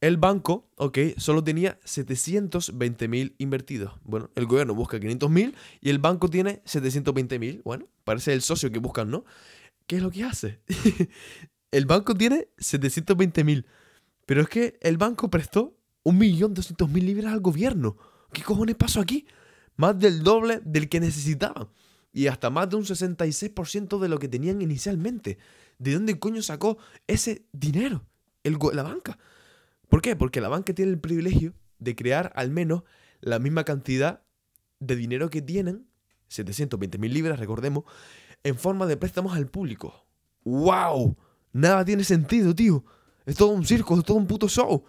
El 0.00 0.16
banco, 0.16 0.68
ok, 0.76 0.98
solo 1.16 1.44
tenía 1.44 1.78
720.000 1.82 3.34
invertidos. 3.38 3.92
Bueno, 4.02 4.30
el 4.34 4.46
gobierno 4.46 4.74
busca 4.74 4.98
500.000 4.98 5.54
y 5.80 5.90
el 5.90 5.98
banco 5.98 6.28
tiene 6.28 6.62
720.000. 6.64 7.62
Bueno, 7.62 7.88
parece 8.02 8.32
el 8.32 8.42
socio 8.42 8.72
que 8.72 8.80
buscan, 8.80 9.10
¿no? 9.10 9.24
¿Qué 9.86 9.96
es 9.96 10.02
lo 10.02 10.10
que 10.10 10.24
hace? 10.24 10.60
el 11.72 11.86
banco 11.86 12.14
tiene 12.14 12.48
720 12.58 13.44
mil. 13.44 13.66
Pero 14.26 14.42
es 14.42 14.48
que 14.48 14.78
el 14.80 14.98
banco 14.98 15.30
prestó 15.30 15.76
1.200.000 16.04 17.02
libras 17.02 17.32
al 17.32 17.40
gobierno. 17.40 17.96
¿Qué 18.32 18.42
cojones 18.42 18.76
pasó 18.76 19.00
aquí? 19.00 19.26
Más 19.76 19.98
del 19.98 20.22
doble 20.22 20.60
del 20.64 20.88
que 20.88 21.00
necesitaban. 21.00 21.68
y 22.14 22.26
hasta 22.26 22.50
más 22.50 22.68
de 22.68 22.76
un 22.76 22.84
66% 22.84 23.98
de 23.98 24.08
lo 24.08 24.18
que 24.18 24.28
tenían 24.28 24.60
inicialmente. 24.60 25.38
¿De 25.78 25.94
dónde 25.94 26.18
coño 26.18 26.42
sacó 26.42 26.76
ese 27.06 27.46
dinero? 27.52 28.04
El, 28.44 28.58
la 28.74 28.82
banca. 28.82 29.18
¿Por 29.88 30.02
qué? 30.02 30.14
Porque 30.14 30.42
la 30.42 30.48
banca 30.50 30.74
tiene 30.74 30.92
el 30.92 31.00
privilegio 31.00 31.54
de 31.78 31.96
crear 31.96 32.30
al 32.36 32.50
menos 32.50 32.82
la 33.20 33.38
misma 33.38 33.64
cantidad 33.64 34.22
de 34.78 34.96
dinero 34.96 35.30
que 35.30 35.40
tienen, 35.40 35.86
720 36.28 36.98
mil 36.98 37.14
libras, 37.14 37.38
recordemos, 37.38 37.84
en 38.44 38.56
forma 38.56 38.86
de 38.86 38.96
préstamos 38.98 39.34
al 39.34 39.46
público. 39.46 40.04
¡Wow! 40.44 41.16
Nada 41.52 41.84
tiene 41.84 42.04
sentido, 42.04 42.54
tío. 42.54 42.84
Es 43.26 43.36
todo 43.36 43.50
un 43.50 43.64
circo, 43.64 43.98
es 43.98 44.04
todo 44.04 44.16
un 44.16 44.26
puto 44.26 44.48
show. 44.48 44.84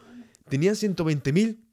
Tenían 0.49 0.75
120 0.75 1.33
mil 1.33 1.63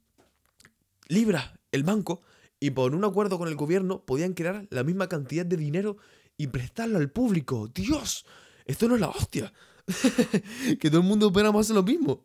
libras 1.07 1.51
el 1.71 1.83
banco 1.83 2.21
y 2.59 2.71
por 2.71 2.93
un 2.93 3.03
acuerdo 3.03 3.37
con 3.37 3.47
el 3.47 3.55
gobierno 3.55 4.05
podían 4.05 4.33
crear 4.33 4.67
la 4.69 4.83
misma 4.83 5.07
cantidad 5.07 5.45
de 5.45 5.57
dinero 5.57 5.97
y 6.37 6.47
prestarlo 6.47 6.97
al 6.97 7.09
público. 7.09 7.67
¡Dios! 7.67 8.25
Esto 8.65 8.87
no 8.87 8.95
es 8.95 9.01
la 9.01 9.09
hostia. 9.09 9.51
que 10.79 10.89
todo 10.89 11.01
el 11.01 11.07
mundo 11.07 11.27
opera 11.27 11.51
más 11.51 11.69
lo 11.69 11.83
mismo. 11.83 12.23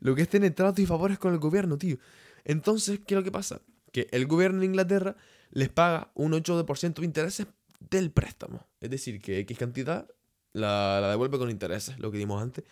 Lo 0.00 0.14
que 0.14 0.22
es 0.22 0.28
tener 0.28 0.54
tratos 0.54 0.80
y 0.80 0.86
favores 0.86 1.18
con 1.18 1.32
el 1.32 1.38
gobierno, 1.38 1.78
tío. 1.78 1.98
Entonces, 2.44 3.00
¿qué 3.06 3.14
es 3.14 3.18
lo 3.18 3.24
que 3.24 3.30
pasa? 3.30 3.60
Que 3.92 4.08
el 4.10 4.26
gobierno 4.26 4.60
de 4.60 4.66
Inglaterra 4.66 5.16
les 5.50 5.68
paga 5.68 6.10
un 6.14 6.32
8% 6.32 6.94
de 6.94 7.04
intereses 7.04 7.46
del 7.90 8.10
préstamo. 8.10 8.66
Es 8.80 8.90
decir, 8.90 9.20
que 9.20 9.38
X 9.40 9.58
cantidad 9.58 10.08
la, 10.54 11.00
la 11.02 11.10
devuelve 11.10 11.38
con 11.38 11.50
intereses, 11.50 11.98
lo 11.98 12.10
que 12.10 12.16
dimos 12.16 12.42
antes. 12.42 12.64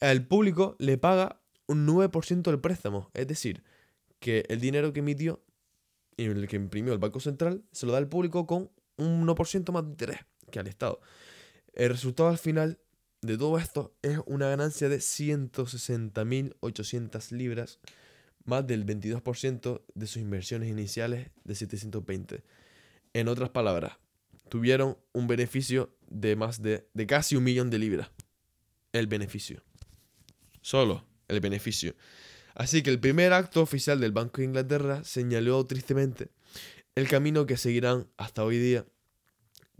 El 0.00 0.26
público 0.26 0.76
le 0.78 0.96
paga 0.96 1.42
un 1.66 1.86
9% 1.86 2.42
del 2.42 2.60
préstamo. 2.60 3.10
Es 3.12 3.26
decir, 3.26 3.62
que 4.18 4.44
el 4.48 4.60
dinero 4.60 4.92
que 4.92 4.98
emitió 5.00 5.42
y 6.16 6.24
el 6.24 6.48
que 6.48 6.56
imprimió 6.56 6.92
el 6.92 6.98
Banco 6.98 7.20
Central 7.20 7.62
se 7.72 7.86
lo 7.86 7.92
da 7.92 7.98
al 7.98 8.08
público 8.08 8.46
con 8.46 8.70
un 8.96 9.24
1% 9.26 9.72
más 9.72 9.84
de 9.84 9.90
interés 9.90 10.20
que 10.50 10.58
al 10.58 10.66
Estado. 10.66 11.00
El 11.74 11.90
resultado 11.90 12.30
al 12.30 12.38
final 12.38 12.80
de 13.20 13.36
todo 13.36 13.58
esto 13.58 13.94
es 14.02 14.18
una 14.26 14.48
ganancia 14.48 14.88
de 14.88 14.96
160.800 14.98 17.32
libras, 17.32 17.80
más 18.44 18.66
del 18.66 18.86
22% 18.86 19.82
de 19.94 20.06
sus 20.06 20.22
inversiones 20.22 20.70
iniciales 20.70 21.30
de 21.44 21.54
720. 21.54 22.42
En 23.12 23.28
otras 23.28 23.50
palabras, 23.50 23.98
tuvieron 24.48 24.98
un 25.12 25.26
beneficio 25.26 25.96
de 26.08 26.36
más 26.36 26.62
de, 26.62 26.88
de 26.94 27.06
casi 27.06 27.36
un 27.36 27.44
millón 27.44 27.70
de 27.70 27.78
libras. 27.78 28.10
El 28.92 29.06
beneficio. 29.06 29.62
Solo 30.60 31.04
el 31.28 31.40
beneficio. 31.40 31.94
Así 32.54 32.82
que 32.82 32.90
el 32.90 33.00
primer 33.00 33.32
acto 33.32 33.60
oficial 33.60 34.00
del 34.00 34.12
Banco 34.12 34.38
de 34.38 34.44
Inglaterra 34.44 35.04
señaló 35.04 35.64
tristemente 35.66 36.30
el 36.94 37.08
camino 37.08 37.44
que 37.44 37.58
seguirán 37.58 38.08
hasta 38.16 38.44
hoy 38.44 38.58
día 38.58 38.86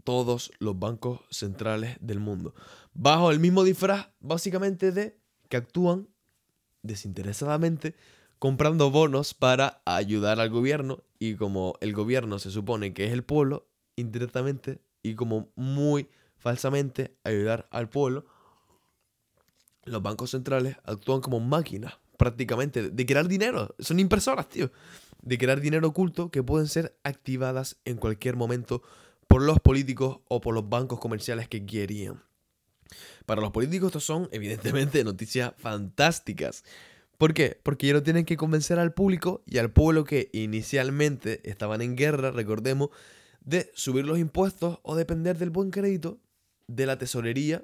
todos 0.03 0.51
los 0.59 0.77
bancos 0.79 1.21
centrales 1.31 1.97
del 1.99 2.19
mundo, 2.19 2.53
bajo 2.93 3.31
el 3.31 3.39
mismo 3.39 3.63
disfraz 3.63 4.09
básicamente 4.19 4.91
de 4.91 5.17
que 5.49 5.57
actúan 5.57 6.07
desinteresadamente 6.83 7.95
comprando 8.39 8.91
bonos 8.91 9.33
para 9.33 9.81
ayudar 9.85 10.39
al 10.39 10.49
gobierno 10.49 11.03
y 11.19 11.35
como 11.35 11.73
el 11.81 11.93
gobierno 11.93 12.39
se 12.39 12.51
supone 12.51 12.93
que 12.93 13.05
es 13.05 13.11
el 13.11 13.23
pueblo, 13.23 13.67
indirectamente 13.97 14.79
y 15.03 15.15
como 15.15 15.49
muy 15.55 16.07
falsamente 16.37 17.17
ayudar 17.25 17.67
al 17.71 17.89
pueblo, 17.89 18.25
los 19.83 20.01
bancos 20.01 20.31
centrales 20.31 20.77
actúan 20.85 21.19
como 21.19 21.41
máquinas 21.41 21.95
prácticamente 22.17 22.89
de 22.89 23.05
crear 23.05 23.27
dinero. 23.27 23.75
Son 23.79 23.99
impresoras, 23.99 24.49
tío. 24.49 24.71
De 25.21 25.37
crear 25.37 25.61
dinero 25.61 25.87
oculto 25.87 26.31
que 26.31 26.43
pueden 26.43 26.67
ser 26.67 26.97
activadas 27.03 27.77
en 27.85 27.97
cualquier 27.97 28.35
momento 28.35 28.81
por 29.27 29.41
los 29.41 29.59
políticos 29.59 30.19
o 30.27 30.41
por 30.41 30.53
los 30.53 30.67
bancos 30.67 30.99
comerciales 30.99 31.47
que 31.47 31.65
querían. 31.65 32.23
Para 33.25 33.41
los 33.41 33.51
políticos 33.51 33.87
estos 33.87 34.05
son, 34.05 34.29
evidentemente, 34.31 35.03
noticias 35.03 35.53
fantásticas. 35.57 36.63
¿Por 37.17 37.33
qué? 37.33 37.59
Porque 37.63 37.89
ellos 37.89 38.03
tienen 38.03 38.25
que 38.25 38.37
convencer 38.37 38.79
al 38.79 38.93
público 38.93 39.43
y 39.45 39.57
al 39.57 39.71
pueblo 39.71 40.03
que 40.03 40.29
inicialmente 40.33 41.41
estaban 41.49 41.81
en 41.81 41.95
guerra, 41.95 42.31
recordemos, 42.31 42.89
de 43.47 43.71
subir 43.73 44.05
los 44.05 44.19
impuestos 44.19 44.79
o 44.83 44.95
depender 44.97 45.37
del 45.37 45.51
buen 45.51 45.71
crédito 45.71 46.19
de 46.67 46.85
la 46.85 46.97
tesorería 46.97 47.63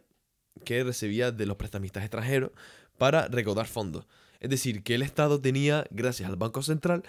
que 0.63 0.81
recibía 0.81 1.33
de 1.33 1.45
los 1.45 1.57
prestamistas 1.57 2.03
extranjeros 2.03 2.51
para 2.97 3.27
recaudar 3.27 3.67
fondos. 3.67 4.07
Es 4.39 4.49
decir, 4.49 4.81
que 4.83 4.95
el 4.95 5.01
Estado 5.01 5.41
tenía, 5.41 5.85
gracias 5.91 6.29
al 6.29 6.37
Banco 6.37 6.61
Central, 6.63 7.03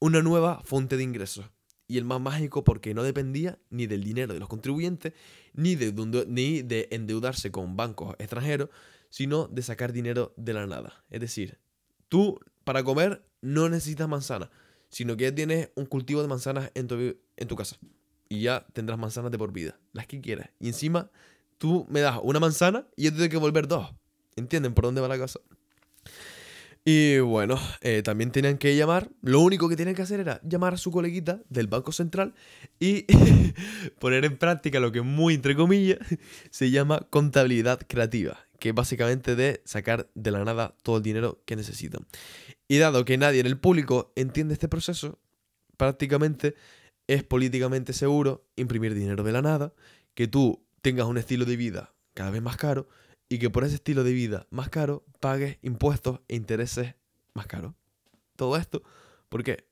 una 0.00 0.22
nueva 0.22 0.60
fuente 0.64 0.96
de 0.96 1.04
ingresos. 1.04 1.46
Y 1.86 1.98
el 1.98 2.04
más 2.04 2.20
mágico 2.20 2.64
porque 2.64 2.94
no 2.94 3.04
dependía 3.04 3.60
ni 3.70 3.86
del 3.86 4.02
dinero 4.02 4.34
de 4.34 4.40
los 4.40 4.48
contribuyentes, 4.48 5.12
ni 5.54 5.76
de, 5.76 5.92
ni 6.26 6.62
de 6.62 6.88
endeudarse 6.90 7.52
con 7.52 7.76
bancos 7.76 8.16
extranjeros, 8.18 8.70
sino 9.08 9.46
de 9.46 9.62
sacar 9.62 9.92
dinero 9.92 10.34
de 10.36 10.52
la 10.52 10.66
nada. 10.66 11.04
Es 11.10 11.20
decir, 11.20 11.60
tú 12.08 12.40
para 12.64 12.82
comer 12.82 13.24
no 13.40 13.68
necesitas 13.68 14.08
manzanas, 14.08 14.50
sino 14.88 15.16
que 15.16 15.24
ya 15.24 15.34
tienes 15.34 15.70
un 15.76 15.86
cultivo 15.86 16.22
de 16.22 16.28
manzanas 16.28 16.72
en 16.74 16.88
tu, 16.88 16.96
en 17.36 17.46
tu 17.46 17.54
casa. 17.54 17.76
Y 18.28 18.42
ya 18.42 18.66
tendrás 18.72 18.98
manzanas 18.98 19.30
de 19.30 19.38
por 19.38 19.52
vida, 19.52 19.78
las 19.92 20.06
que 20.06 20.20
quieras. 20.20 20.50
Y 20.60 20.68
encima 20.68 21.10
tú 21.58 21.86
me 21.88 22.00
das 22.00 22.18
una 22.22 22.40
manzana 22.40 22.86
y 22.96 23.04
yo 23.04 23.10
te 23.12 23.18
tengo 23.18 23.30
que 23.30 23.36
volver 23.36 23.68
dos. 23.68 23.94
¿Entienden 24.36 24.74
por 24.74 24.84
dónde 24.84 25.00
va 25.00 25.08
la 25.08 25.18
cosa? 25.18 25.40
Y 26.88 27.18
bueno, 27.18 27.58
eh, 27.80 28.02
también 28.04 28.30
tenían 28.30 28.58
que 28.58 28.76
llamar, 28.76 29.10
lo 29.20 29.40
único 29.40 29.68
que 29.68 29.74
tenían 29.74 29.96
que 29.96 30.02
hacer 30.02 30.20
era 30.20 30.40
llamar 30.44 30.74
a 30.74 30.76
su 30.76 30.92
coleguita 30.92 31.42
del 31.48 31.66
Banco 31.66 31.90
Central 31.90 32.32
y 32.78 33.06
poner 33.98 34.24
en 34.24 34.38
práctica 34.38 34.78
lo 34.78 34.92
que 34.92 35.02
muy 35.02 35.34
entre 35.34 35.56
comillas 35.56 35.98
se 36.50 36.70
llama 36.70 37.04
contabilidad 37.10 37.80
creativa, 37.88 38.38
que 38.60 38.68
es 38.68 38.74
básicamente 38.76 39.34
de 39.34 39.62
sacar 39.64 40.08
de 40.14 40.30
la 40.30 40.44
nada 40.44 40.76
todo 40.84 40.98
el 40.98 41.02
dinero 41.02 41.42
que 41.44 41.56
necesitan. 41.56 42.06
Y 42.68 42.78
dado 42.78 43.04
que 43.04 43.18
nadie 43.18 43.40
en 43.40 43.46
el 43.46 43.58
público 43.58 44.12
entiende 44.14 44.54
este 44.54 44.68
proceso, 44.68 45.18
prácticamente 45.76 46.54
es 47.06 47.22
políticamente 47.22 47.92
seguro 47.92 48.46
imprimir 48.56 48.94
dinero 48.94 49.22
de 49.22 49.32
la 49.32 49.42
nada, 49.42 49.72
que 50.14 50.26
tú 50.26 50.64
tengas 50.82 51.06
un 51.06 51.18
estilo 51.18 51.44
de 51.44 51.56
vida 51.56 51.94
cada 52.14 52.30
vez 52.30 52.42
más 52.42 52.56
caro 52.56 52.88
y 53.28 53.38
que 53.38 53.50
por 53.50 53.64
ese 53.64 53.76
estilo 53.76 54.04
de 54.04 54.12
vida 54.12 54.46
más 54.50 54.68
caro 54.68 55.04
pagues 55.20 55.58
impuestos 55.62 56.20
e 56.28 56.36
intereses 56.36 56.94
más 57.34 57.46
caros. 57.46 57.74
Todo 58.36 58.56
esto, 58.56 58.82
¿por 59.28 59.42
qué? 59.42 59.66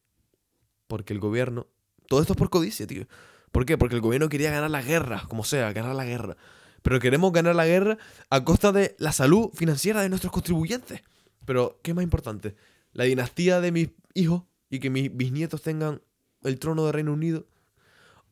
Porque 0.87 1.13
el 1.13 1.21
gobierno... 1.21 1.67
Todo 2.09 2.21
esto 2.21 2.35
es 2.35 2.39
por 2.39 2.51
codicia, 2.51 2.87
tío. 2.87 3.07
¿Por 3.51 3.65
qué? 3.65 3.79
Porque 3.79 3.95
el 3.95 4.03
gobierno 4.03 4.29
quería 4.29 4.51
ganar 4.51 4.71
la 4.71 4.83
guerra, 4.83 5.25
como 5.29 5.45
sea, 5.45 5.73
ganar 5.73 5.95
la 5.95 6.05
guerra. 6.05 6.37
Pero 6.83 7.01
queremos 7.01 7.33
ganar 7.33 7.55
la 7.55 7.67
guerra 7.67 7.97
a 8.29 8.45
costa 8.45 8.73
de 8.73 8.95
la 8.99 9.13
salud 9.13 9.51
financiera 9.55 10.03
de 10.03 10.09
nuestros 10.11 10.33
contribuyentes. 10.33 11.03
Pero, 11.47 11.81
¿qué 11.83 11.93
es 11.93 11.95
más 11.95 12.03
importante? 12.03 12.57
¿La 12.93 13.05
dinastía 13.05 13.61
de 13.61 13.73
mis 13.73 13.91
hijos 14.13 14.43
y 14.69 14.81
que 14.81 14.91
mis 14.91 15.15
bisnietos 15.15 15.63
tengan 15.63 16.03
el 16.45 16.59
trono 16.59 16.87
de 16.87 16.93
Reino 16.93 17.13
Unido? 17.13 17.47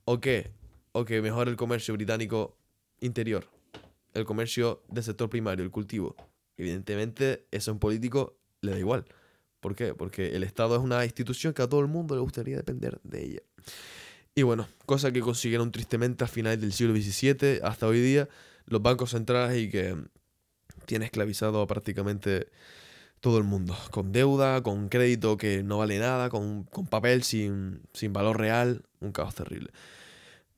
¿O 0.05 0.21
qué? 0.21 0.53
¿O 0.93 1.05
que 1.05 1.21
mejore 1.23 1.51
el 1.51 1.57
comercio 1.57 1.95
británico 1.95 2.57
interior? 3.01 3.49
el 4.15 4.25
comercio 4.25 4.83
del 4.89 5.05
sector 5.05 5.29
primario, 5.29 5.65
el 5.65 5.71
cultivo. 5.71 6.17
Evidentemente, 6.57 7.47
eso 7.51 7.71
a 7.71 7.75
un 7.75 7.81
político 7.81 8.37
le 8.61 8.73
da 8.73 8.79
igual. 8.79 9.05
¿Por 9.61 9.75
qué? 9.75 9.95
Porque 9.95 10.35
el 10.37 10.43
Estado 10.43 10.77
es 10.77 10.83
una 10.83 11.05
institución 11.05 11.55
que 11.55 11.63
a 11.63 11.69
todo 11.69 11.81
el 11.81 11.87
mundo 11.87 12.15
le 12.15 12.21
gustaría 12.21 12.57
depender 12.57 13.01
de 13.05 13.25
ella. 13.25 13.41
Y 14.35 14.43
bueno, 14.43 14.67
cosa 14.87 15.13
que 15.13 15.21
consiguieron 15.21 15.73
tristemente 15.73 16.25
a 16.25 16.27
finales 16.27 16.61
del 16.61 16.73
siglo 16.73 16.95
XVII 16.95 17.61
hasta 17.63 17.87
hoy 17.87 18.01
día 18.01 18.29
los 18.67 18.83
bancos 18.83 19.11
centrales 19.11 19.59
y 19.59 19.71
que 19.71 19.97
tiene 20.87 21.05
esclavizado 21.05 21.67
prácticamente 21.67 22.49
todo 23.23 23.39
el 23.39 23.45
mundo. 23.45 23.77
Con 23.93 24.11
deuda, 24.11 24.65
con 24.65 24.89
crédito 24.89 25.37
que 25.37 25.63
no 25.63 25.79
vale 25.79 26.01
nada, 26.01 26.29
con, 26.29 26.65
con 26.65 26.87
papel 26.89 27.23
sin, 27.23 27.81
sin 27.95 28.13
valor 28.13 28.39
real, 28.39 28.83
un 29.01 29.13
caos 29.13 29.37
terrible. 29.37 29.71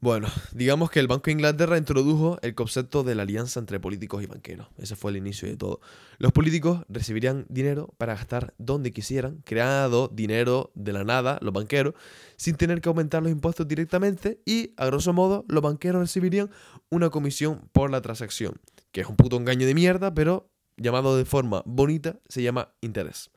Bueno, 0.00 0.28
digamos 0.52 0.90
que 0.90 0.98
el 0.98 1.06
Banco 1.06 1.24
de 1.26 1.32
Inglaterra 1.32 1.76
introdujo 1.76 2.38
el 2.40 2.54
concepto 2.54 3.04
de 3.04 3.14
la 3.14 3.22
alianza 3.22 3.60
entre 3.60 3.80
políticos 3.80 4.22
y 4.22 4.26
banqueros. 4.26 4.68
Ese 4.78 4.96
fue 4.96 5.10
el 5.10 5.18
inicio 5.18 5.46
de 5.46 5.58
todo. 5.58 5.80
Los 6.16 6.32
políticos 6.32 6.84
recibirían 6.88 7.44
dinero 7.50 7.92
para 7.98 8.14
gastar 8.14 8.54
donde 8.56 8.92
quisieran, 8.92 9.42
creando 9.44 10.08
dinero 10.08 10.72
de 10.74 10.94
la 10.94 11.04
nada, 11.04 11.38
los 11.42 11.52
banqueros, 11.52 11.94
sin 12.36 12.56
tener 12.56 12.80
que 12.80 12.88
aumentar 12.88 13.22
los 13.22 13.30
impuestos 13.30 13.68
directamente 13.68 14.40
y, 14.46 14.72
a 14.78 14.86
grosso 14.86 15.12
modo, 15.12 15.44
los 15.48 15.62
banqueros 15.62 16.00
recibirían 16.00 16.50
una 16.88 17.10
comisión 17.10 17.68
por 17.72 17.90
la 17.90 18.00
transacción, 18.00 18.58
que 18.90 19.02
es 19.02 19.06
un 19.06 19.16
puto 19.16 19.36
engaño 19.36 19.66
de 19.66 19.74
mierda, 19.74 20.14
pero 20.14 20.50
llamado 20.76 21.16
de 21.16 21.24
forma 21.24 21.62
bonita, 21.66 22.20
se 22.28 22.42
llama 22.42 22.74
interés. 22.80 23.30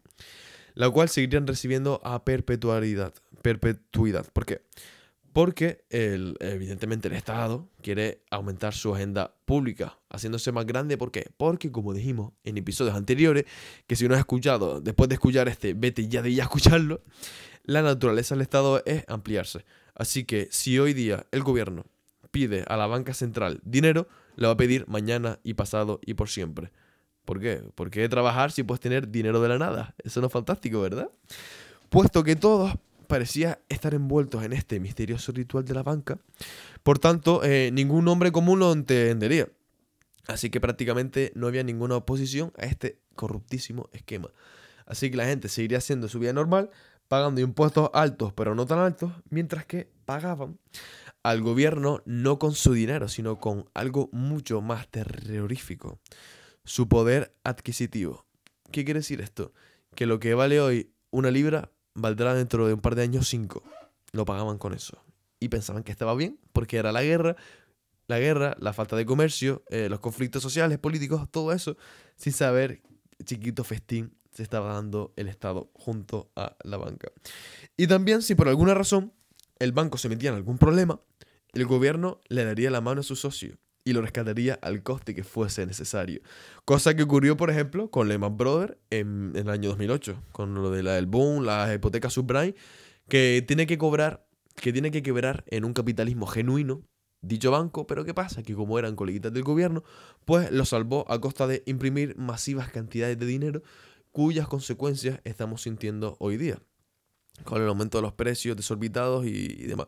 La 0.74 0.90
cual 0.90 1.10
seguirían 1.10 1.48
recibiendo 1.48 2.02
a 2.04 2.24
perpetuidad. 2.24 3.14
Perpetuidad. 3.42 4.26
¿Por 4.32 4.46
qué? 4.46 4.62
porque 5.38 5.86
el, 5.92 6.36
evidentemente 6.40 7.10
el 7.10 7.14
Estado 7.14 7.70
quiere 7.84 8.24
aumentar 8.32 8.74
su 8.74 8.96
agenda 8.96 9.36
pública, 9.46 10.00
haciéndose 10.10 10.52
más 10.52 10.66
grande. 10.66 10.98
¿Por 10.98 11.12
qué? 11.12 11.30
Porque, 11.38 11.72
como 11.72 11.94
dijimos 11.94 12.34
en 12.44 12.58
episodios 12.58 12.96
anteriores, 12.96 13.46
que 13.86 13.96
si 13.96 14.08
no 14.08 14.16
has 14.16 14.20
escuchado, 14.22 14.82
después 14.82 15.10
de 15.10 15.14
escuchar 15.14 15.48
este, 15.48 15.76
vete 15.76 16.08
ya 16.08 16.24
de 16.24 16.34
ya 16.34 16.42
escucharlo, 16.42 17.04
la 17.66 17.84
naturaleza 17.84 18.34
del 18.34 18.42
Estado 18.42 18.82
es 18.88 19.04
ampliarse. 19.08 19.64
Así 19.94 20.24
que 20.24 20.48
si 20.50 20.80
hoy 20.80 20.96
día 20.96 21.28
el 21.30 21.44
gobierno 21.44 21.86
pide 22.32 22.64
a 22.68 22.76
la 22.76 22.88
banca 22.88 23.14
central 23.14 23.62
dinero, 23.64 24.08
le 24.38 24.48
va 24.48 24.54
a 24.54 24.58
pedir 24.58 24.88
mañana 24.88 25.38
y 25.44 25.54
pasado 25.54 26.00
y 26.04 26.16
por 26.16 26.30
siempre. 26.30 26.72
¿Por 27.28 27.42
qué? 27.42 27.62
¿Por 27.76 27.92
qué 27.92 28.08
trabajar 28.08 28.54
si 28.54 28.64
puedes 28.64 28.80
tener 28.80 29.12
dinero 29.12 29.42
de 29.42 29.50
la 29.50 29.58
nada? 29.58 29.94
Eso 30.02 30.22
no 30.22 30.28
es 30.28 30.34
fantástico, 30.34 30.80
¿verdad? 30.80 31.10
Puesto 31.90 32.24
que 32.24 32.38
todos 32.38 32.74
parecía 33.08 33.60
estar 33.68 33.94
envueltos 33.94 34.46
en 34.46 34.54
este 34.54 34.80
misterioso 34.80 35.34
ritual 35.34 35.66
de 35.66 35.74
la 35.74 35.84
banca, 35.84 36.18
por 36.84 37.00
tanto, 37.00 37.44
eh, 37.44 37.70
ningún 37.74 38.08
hombre 38.08 38.32
común 38.32 38.60
lo 38.60 38.72
entendería. 38.72 39.50
Así 40.28 40.50
que 40.50 40.62
prácticamente 40.62 41.34
no 41.36 41.48
había 41.48 41.64
ninguna 41.64 41.98
oposición 41.98 42.54
a 42.58 42.66
este 42.66 42.98
corruptísimo 43.14 43.90
esquema. 43.92 44.30
Así 44.86 45.12
que 45.12 45.18
la 45.18 45.26
gente 45.26 45.50
seguiría 45.50 45.80
haciendo 45.80 46.08
su 46.08 46.20
vida 46.20 46.32
normal, 46.32 46.70
pagando 47.10 47.42
impuestos 47.42 47.90
altos 47.94 48.32
pero 48.32 48.56
no 48.56 48.66
tan 48.66 48.80
altos, 48.80 49.12
mientras 49.30 49.66
que 49.66 49.90
pagaban 50.06 50.60
al 51.24 51.42
gobierno 51.42 52.04
no 52.06 52.40
con 52.40 52.54
su 52.54 52.72
dinero, 52.72 53.10
sino 53.10 53.38
con 53.38 53.66
algo 53.74 54.08
mucho 54.14 54.62
más 54.62 54.88
terrorífico, 54.88 56.00
su 56.68 56.90
poder 56.90 57.34
adquisitivo. 57.46 58.26
¿Qué 58.72 58.84
quiere 58.84 59.00
decir 59.00 59.22
esto? 59.22 59.54
Que 59.96 60.06
lo 60.06 60.20
que 60.20 60.34
vale 60.34 60.60
hoy 60.60 60.92
una 61.12 61.32
libra 61.32 61.72
valdrá 61.96 62.34
dentro 62.36 62.68
de 62.68 62.74
un 62.74 62.82
par 62.82 62.96
de 62.96 63.04
años 63.04 63.30
cinco. 63.30 63.64
Lo 64.12 64.26
pagaban 64.26 64.58
con 64.58 64.74
eso. 64.74 65.02
Y 65.40 65.48
pensaban 65.48 65.84
que 65.84 65.94
estaba 65.94 66.14
bien, 66.14 66.40
porque 66.52 66.78
era 66.78 66.92
la 66.92 67.04
guerra, 67.04 67.38
la 68.08 68.20
guerra, 68.20 68.56
la 68.60 68.74
falta 68.74 68.98
de 68.98 69.06
comercio, 69.06 69.64
eh, 69.70 69.88
los 69.90 70.02
conflictos 70.02 70.44
sociales, 70.44 70.78
políticos, 70.78 71.30
todo 71.32 71.54
eso, 71.54 71.78
sin 72.18 72.34
saber, 72.34 72.82
chiquito 73.24 73.64
festín, 73.64 74.18
se 74.32 74.44
estaba 74.44 74.74
dando 74.74 75.14
el 75.16 75.30
Estado 75.30 75.72
junto 75.74 76.32
a 76.36 76.58
la 76.64 76.76
banca. 76.76 77.12
Y 77.78 77.88
también, 77.88 78.22
si 78.22 78.36
por 78.36 78.50
alguna 78.50 78.74
razón 78.74 79.14
el 79.60 79.72
banco 79.72 79.98
se 79.98 80.10
metía 80.10 80.32
en 80.32 80.36
algún 80.36 80.58
problema, 80.58 81.00
el 81.54 81.66
gobierno 81.66 82.20
le 82.28 82.44
daría 82.44 82.70
la 82.72 82.82
mano 82.82 83.00
a 83.00 83.04
su 83.04 83.16
socio 83.16 83.58
y 83.88 83.94
lo 83.94 84.02
rescataría 84.02 84.60
al 84.62 84.84
coste 84.84 85.16
que 85.16 85.24
fuese 85.24 85.66
necesario. 85.66 86.20
Cosa 86.66 86.94
que 86.94 87.04
ocurrió, 87.04 87.38
por 87.38 87.50
ejemplo, 87.50 87.90
con 87.90 88.10
Lehman 88.10 88.36
Brothers 88.36 88.76
en, 88.90 89.32
el 89.34 89.50
año 89.50 89.70
2008, 89.70 90.24
con 90.34 90.54
lo 90.56 90.72
de 90.72 90.84
la 90.84 90.96
del 90.96 91.06
boom, 91.06 91.46
las 91.46 91.74
hipotecas 91.74 92.12
subprime, 92.12 92.54
que 93.08 93.42
tiene 93.48 93.66
que 93.66 93.78
cobrar, 93.78 94.28
que 94.56 94.74
tiene 94.74 94.92
que 94.92 95.02
quebrar 95.02 95.46
en 95.48 95.64
un 95.64 95.72
capitalismo 95.72 96.28
genuino 96.28 96.82
dicho 97.22 97.50
banco, 97.50 97.88
pero 97.88 98.04
¿qué 98.04 98.14
pasa? 98.14 98.44
Que 98.44 98.56
como 98.56 98.78
eran 98.78 98.98
coleguitas 98.98 99.32
del 99.32 99.44
gobierno, 99.44 99.86
pues 100.26 100.52
lo 100.52 100.66
salvó 100.66 101.10
a 101.10 101.22
costa 101.22 101.48
de 101.48 101.64
imprimir 101.66 102.18
masivas 102.18 102.70
cantidades 102.70 103.18
de 103.18 103.26
dinero 103.26 103.64
cuyas 104.12 104.50
consecuencias 104.50 105.22
estamos 105.24 105.62
sintiendo 105.62 106.18
hoy 106.20 106.36
día, 106.36 106.60
con 107.46 107.62
el 107.62 107.70
aumento 107.70 108.00
de 108.00 108.02
los 108.02 108.14
precios 108.14 108.58
desorbitados 108.58 109.26
y, 109.26 109.66
demás. 109.66 109.88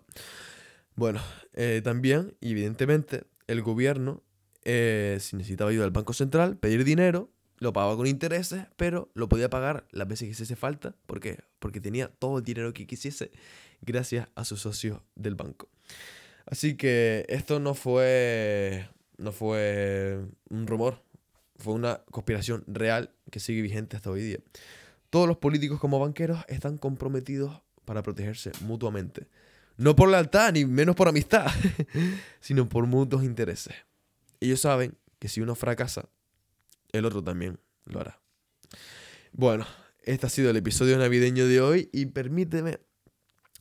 Bueno, 0.95 1.19
eh, 1.53 1.81
también, 1.83 2.37
evidentemente, 2.39 3.25
el 3.49 3.63
gobierno, 3.63 4.23
eh, 4.63 5.17
si 5.19 5.35
necesitaba 5.35 5.71
ayuda 5.71 5.83
del 5.83 5.91
Banco 5.91 6.13
Central, 6.13 6.57
pedir 6.57 6.83
dinero, 6.83 7.31
lo 7.57 7.73
pagaba 7.73 7.97
con 7.97 8.05
intereses, 8.05 8.67
pero 8.77 9.09
lo 9.15 9.27
podía 9.27 9.49
pagar 9.49 9.87
las 9.91 10.07
veces 10.07 10.27
que 10.27 10.31
hiciese 10.31 10.55
falta. 10.55 10.95
¿Por? 11.07 11.19
Porque 11.59 11.81
tenía 11.81 12.07
todo 12.07 12.37
el 12.37 12.43
dinero 12.43 12.73
que 12.73 12.85
quisiese 12.85 13.31
gracias 13.81 14.27
a 14.35 14.45
sus 14.45 14.61
socios 14.61 15.01
del 15.15 15.35
banco. 15.35 15.67
Así 16.45 16.75
que 16.75 17.25
esto 17.27 17.59
no 17.59 17.73
fue, 17.73 18.87
no 19.17 19.31
fue 19.31 20.19
un 20.49 20.67
rumor, 20.67 21.01
fue 21.57 21.73
una 21.73 22.01
conspiración 22.11 22.63
real 22.67 23.11
que 23.31 23.39
sigue 23.39 23.61
vigente 23.61 23.97
hasta 23.97 24.11
hoy 24.11 24.21
día. 24.21 24.39
Todos 25.09 25.27
los 25.27 25.37
políticos 25.37 25.79
como 25.79 25.99
banqueros 25.99 26.39
están 26.47 26.77
comprometidos 26.77 27.61
para 27.85 28.03
protegerse 28.03 28.51
mutuamente. 28.61 29.27
No 29.79 29.95
por 29.95 30.09
lealtad, 30.09 30.51
ni 30.51 30.65
menos 30.65 30.93
por 30.93 31.07
amistad, 31.07 31.47
sino 32.41 32.67
por 32.67 32.85
mutuos 32.85 33.23
intereses. 33.23 33.73
Ellos 34.41 34.59
saben 34.59 34.97
que 35.19 35.29
si 35.29 35.39
uno 35.39 35.55
fracasa, 35.55 36.09
el 36.91 37.05
otro 37.05 37.23
también 37.23 37.61
lo 37.85 38.01
hará. 38.01 38.19
Bueno, 39.31 39.65
este 40.03 40.25
ha 40.25 40.29
sido 40.29 40.49
el 40.49 40.57
episodio 40.57 40.97
navideño 40.97 41.47
de 41.47 41.61
hoy 41.61 41.89
y 41.93 42.07
permíteme 42.07 42.81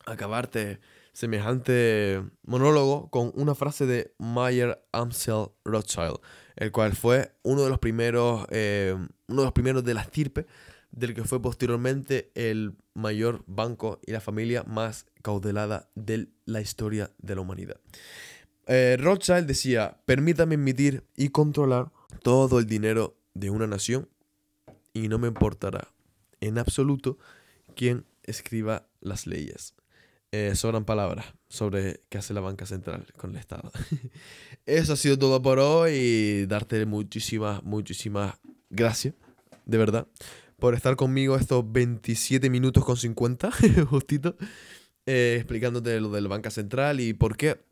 acabarte 0.06 0.80
semejante 1.12 2.24
monólogo 2.42 3.10
con 3.10 3.30
una 3.36 3.54
frase 3.54 3.86
de 3.86 4.12
Mayer 4.18 4.84
Amsel 4.90 5.50
Rothschild, 5.64 6.18
el 6.56 6.72
cual 6.72 6.96
fue 6.96 7.32
uno 7.44 7.62
de 7.62 7.70
los 7.70 7.78
primeros, 7.78 8.44
eh, 8.50 8.92
uno 9.28 9.42
de 9.42 9.46
los 9.46 9.52
primeros 9.52 9.84
de 9.84 9.94
la 9.94 10.00
estirpe 10.00 10.46
del 10.90 11.14
que 11.14 11.22
fue 11.22 11.40
posteriormente 11.40 12.32
el 12.34 12.74
mayor 12.94 13.44
banco 13.46 14.00
y 14.04 14.12
la 14.12 14.20
familia 14.20 14.64
más 14.64 15.06
cautelada 15.22 15.88
de 15.94 16.28
la 16.44 16.60
historia 16.60 17.10
de 17.18 17.34
la 17.34 17.40
humanidad. 17.40 17.80
Eh, 18.66 18.96
Rothschild 18.98 19.46
decía, 19.46 19.98
permítame 20.04 20.54
emitir 20.56 21.04
y 21.16 21.30
controlar 21.30 21.90
todo 22.22 22.58
el 22.58 22.66
dinero 22.66 23.16
de 23.34 23.50
una 23.50 23.66
nación 23.66 24.08
y 24.92 25.08
no 25.08 25.18
me 25.18 25.28
importará 25.28 25.88
en 26.40 26.58
absoluto 26.58 27.18
quién 27.74 28.04
escriba 28.24 28.86
las 29.00 29.26
leyes 29.26 29.74
eh, 30.30 30.54
sobran 30.54 30.84
palabras 30.84 31.24
sobre 31.48 32.02
qué 32.10 32.18
hace 32.18 32.34
la 32.34 32.40
banca 32.40 32.66
central 32.66 33.06
con 33.16 33.30
el 33.30 33.36
Estado. 33.36 33.72
Eso 34.66 34.92
ha 34.92 34.96
sido 34.96 35.18
todo 35.18 35.40
por 35.40 35.58
hoy 35.58 35.92
y 35.92 36.46
darte 36.46 36.84
muchísimas, 36.84 37.62
muchísimas 37.62 38.34
gracias, 38.68 39.14
de 39.64 39.78
verdad, 39.78 40.06
por 40.58 40.74
estar 40.74 40.96
conmigo 40.96 41.36
estos 41.36 41.64
27 41.72 42.50
minutos 42.50 42.84
con 42.84 42.98
50, 42.98 43.50
justito, 43.88 44.36
eh, 45.10 45.36
explicándote 45.36 45.98
lo 46.02 46.10
de 46.10 46.20
la 46.20 46.28
banca 46.28 46.50
central 46.50 47.00
y 47.00 47.14
por 47.14 47.38
qué 47.38 47.64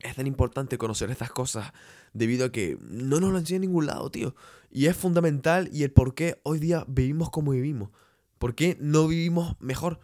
es 0.00 0.14
tan 0.14 0.28
importante 0.28 0.78
conocer 0.78 1.10
estas 1.10 1.32
cosas 1.32 1.72
debido 2.12 2.46
a 2.46 2.52
que 2.52 2.78
no 2.82 3.18
nos 3.18 3.32
lo 3.32 3.38
enseña 3.38 3.56
en 3.56 3.62
ningún 3.62 3.86
lado, 3.86 4.12
tío. 4.12 4.36
Y 4.70 4.86
es 4.86 4.96
fundamental 4.96 5.68
y 5.72 5.82
el 5.82 5.90
por 5.90 6.14
qué 6.14 6.40
hoy 6.44 6.60
día 6.60 6.84
vivimos 6.86 7.30
como 7.30 7.50
vivimos. 7.50 7.90
¿Por 8.38 8.54
qué 8.54 8.76
no 8.80 9.08
vivimos 9.08 9.56
mejor? 9.58 9.98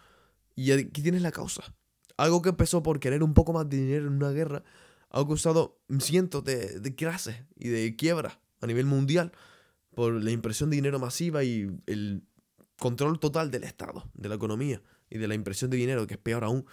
Y 0.57 0.73
aquí 0.73 1.01
tienes 1.01 1.23
la 1.23 1.31
causa. 1.31 1.63
Algo 2.17 2.43
que 2.43 2.49
empezó 2.49 2.83
por 2.83 2.99
querer 2.99 3.23
un 3.23 3.35
poco 3.35 3.53
más 3.53 3.69
de 3.69 3.77
dinero 3.77 4.09
en 4.09 4.15
una 4.15 4.33
guerra 4.33 4.65
ha 5.11 5.25
causado 5.25 5.79
cientos 6.01 6.43
de, 6.43 6.81
de 6.81 6.95
clases 6.97 7.37
y 7.55 7.69
de 7.69 7.95
quiebras 7.95 8.41
a 8.61 8.67
nivel 8.67 8.87
mundial 8.87 9.31
por 9.95 10.13
la 10.13 10.33
impresión 10.33 10.71
de 10.71 10.77
dinero 10.77 10.99
masiva 10.99 11.45
y 11.45 11.71
el 11.87 12.25
control 12.81 13.21
total 13.21 13.53
del 13.53 13.63
Estado, 13.63 14.11
de 14.15 14.29
la 14.29 14.35
economía 14.35 14.83
y 15.15 15.19
de 15.19 15.29
la 15.29 15.35
impresión 15.35 15.71
de 15.71 15.77
dinero, 15.77 16.07
que 16.07 16.15
es 16.15 16.21
peor 16.21 16.45
aún. 16.45 16.67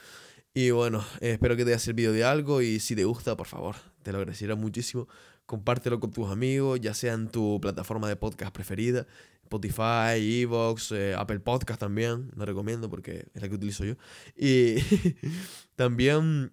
Y 0.53 0.71
bueno, 0.71 1.05
espero 1.21 1.55
que 1.55 1.63
te 1.63 1.71
haya 1.71 1.79
servido 1.79 2.11
de 2.11 2.25
algo 2.25 2.61
y 2.61 2.79
si 2.79 2.95
te 2.95 3.05
gusta, 3.05 3.37
por 3.37 3.47
favor, 3.47 3.75
te 4.03 4.11
lo 4.11 4.17
agradecería 4.17 4.55
muchísimo. 4.55 5.07
Compártelo 5.45 5.99
con 5.99 6.11
tus 6.11 6.29
amigos, 6.29 6.81
ya 6.81 6.93
sea 6.93 7.13
en 7.13 7.29
tu 7.29 7.59
plataforma 7.61 8.09
de 8.09 8.15
podcast 8.15 8.53
preferida, 8.53 9.05
Spotify, 9.43 10.41
Evox, 10.41 10.91
eh, 10.91 11.13
Apple 11.15 11.39
Podcast 11.39 11.79
también, 11.79 12.31
lo 12.35 12.45
recomiendo 12.45 12.89
porque 12.89 13.27
es 13.33 13.41
la 13.41 13.47
que 13.47 13.55
utilizo 13.55 13.85
yo. 13.85 13.95
Y 14.35 14.75
también 15.75 16.51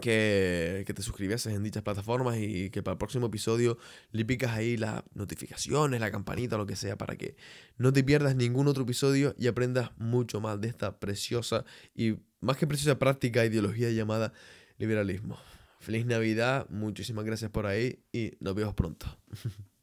que, 0.00 0.84
que, 0.86 0.94
te 0.94 1.02
suscribieses 1.02 1.52
en 1.54 1.62
dichas 1.62 1.82
plataformas 1.82 2.36
y 2.38 2.70
que 2.70 2.82
para 2.82 2.92
el 2.92 2.98
próximo 2.98 3.26
episodio 3.26 3.78
le 4.12 4.24
picas 4.24 4.52
ahí 4.52 4.76
las 4.76 5.02
notificaciones, 5.14 6.00
la 6.00 6.10
campanita, 6.10 6.56
lo 6.56 6.66
que 6.66 6.76
sea, 6.76 6.96
para 6.96 7.16
que 7.16 7.36
no 7.78 7.92
te 7.92 8.04
pierdas 8.04 8.36
ningún 8.36 8.68
otro 8.68 8.84
episodio 8.84 9.34
y 9.38 9.46
aprendas 9.46 9.90
mucho 9.98 10.40
más 10.40 10.60
de 10.60 10.68
esta 10.68 10.98
preciosa 10.98 11.64
y 11.94 12.16
más 12.40 12.56
que 12.56 12.66
preciosa 12.66 12.98
práctica 12.98 13.44
ideología 13.44 13.90
llamada 13.90 14.32
liberalismo. 14.78 15.38
Feliz 15.80 16.06
Navidad, 16.06 16.66
muchísimas 16.68 17.24
gracias 17.24 17.50
por 17.50 17.66
ahí 17.66 18.00
y 18.12 18.32
nos 18.40 18.54
vemos 18.54 18.74
pronto. 18.74 19.06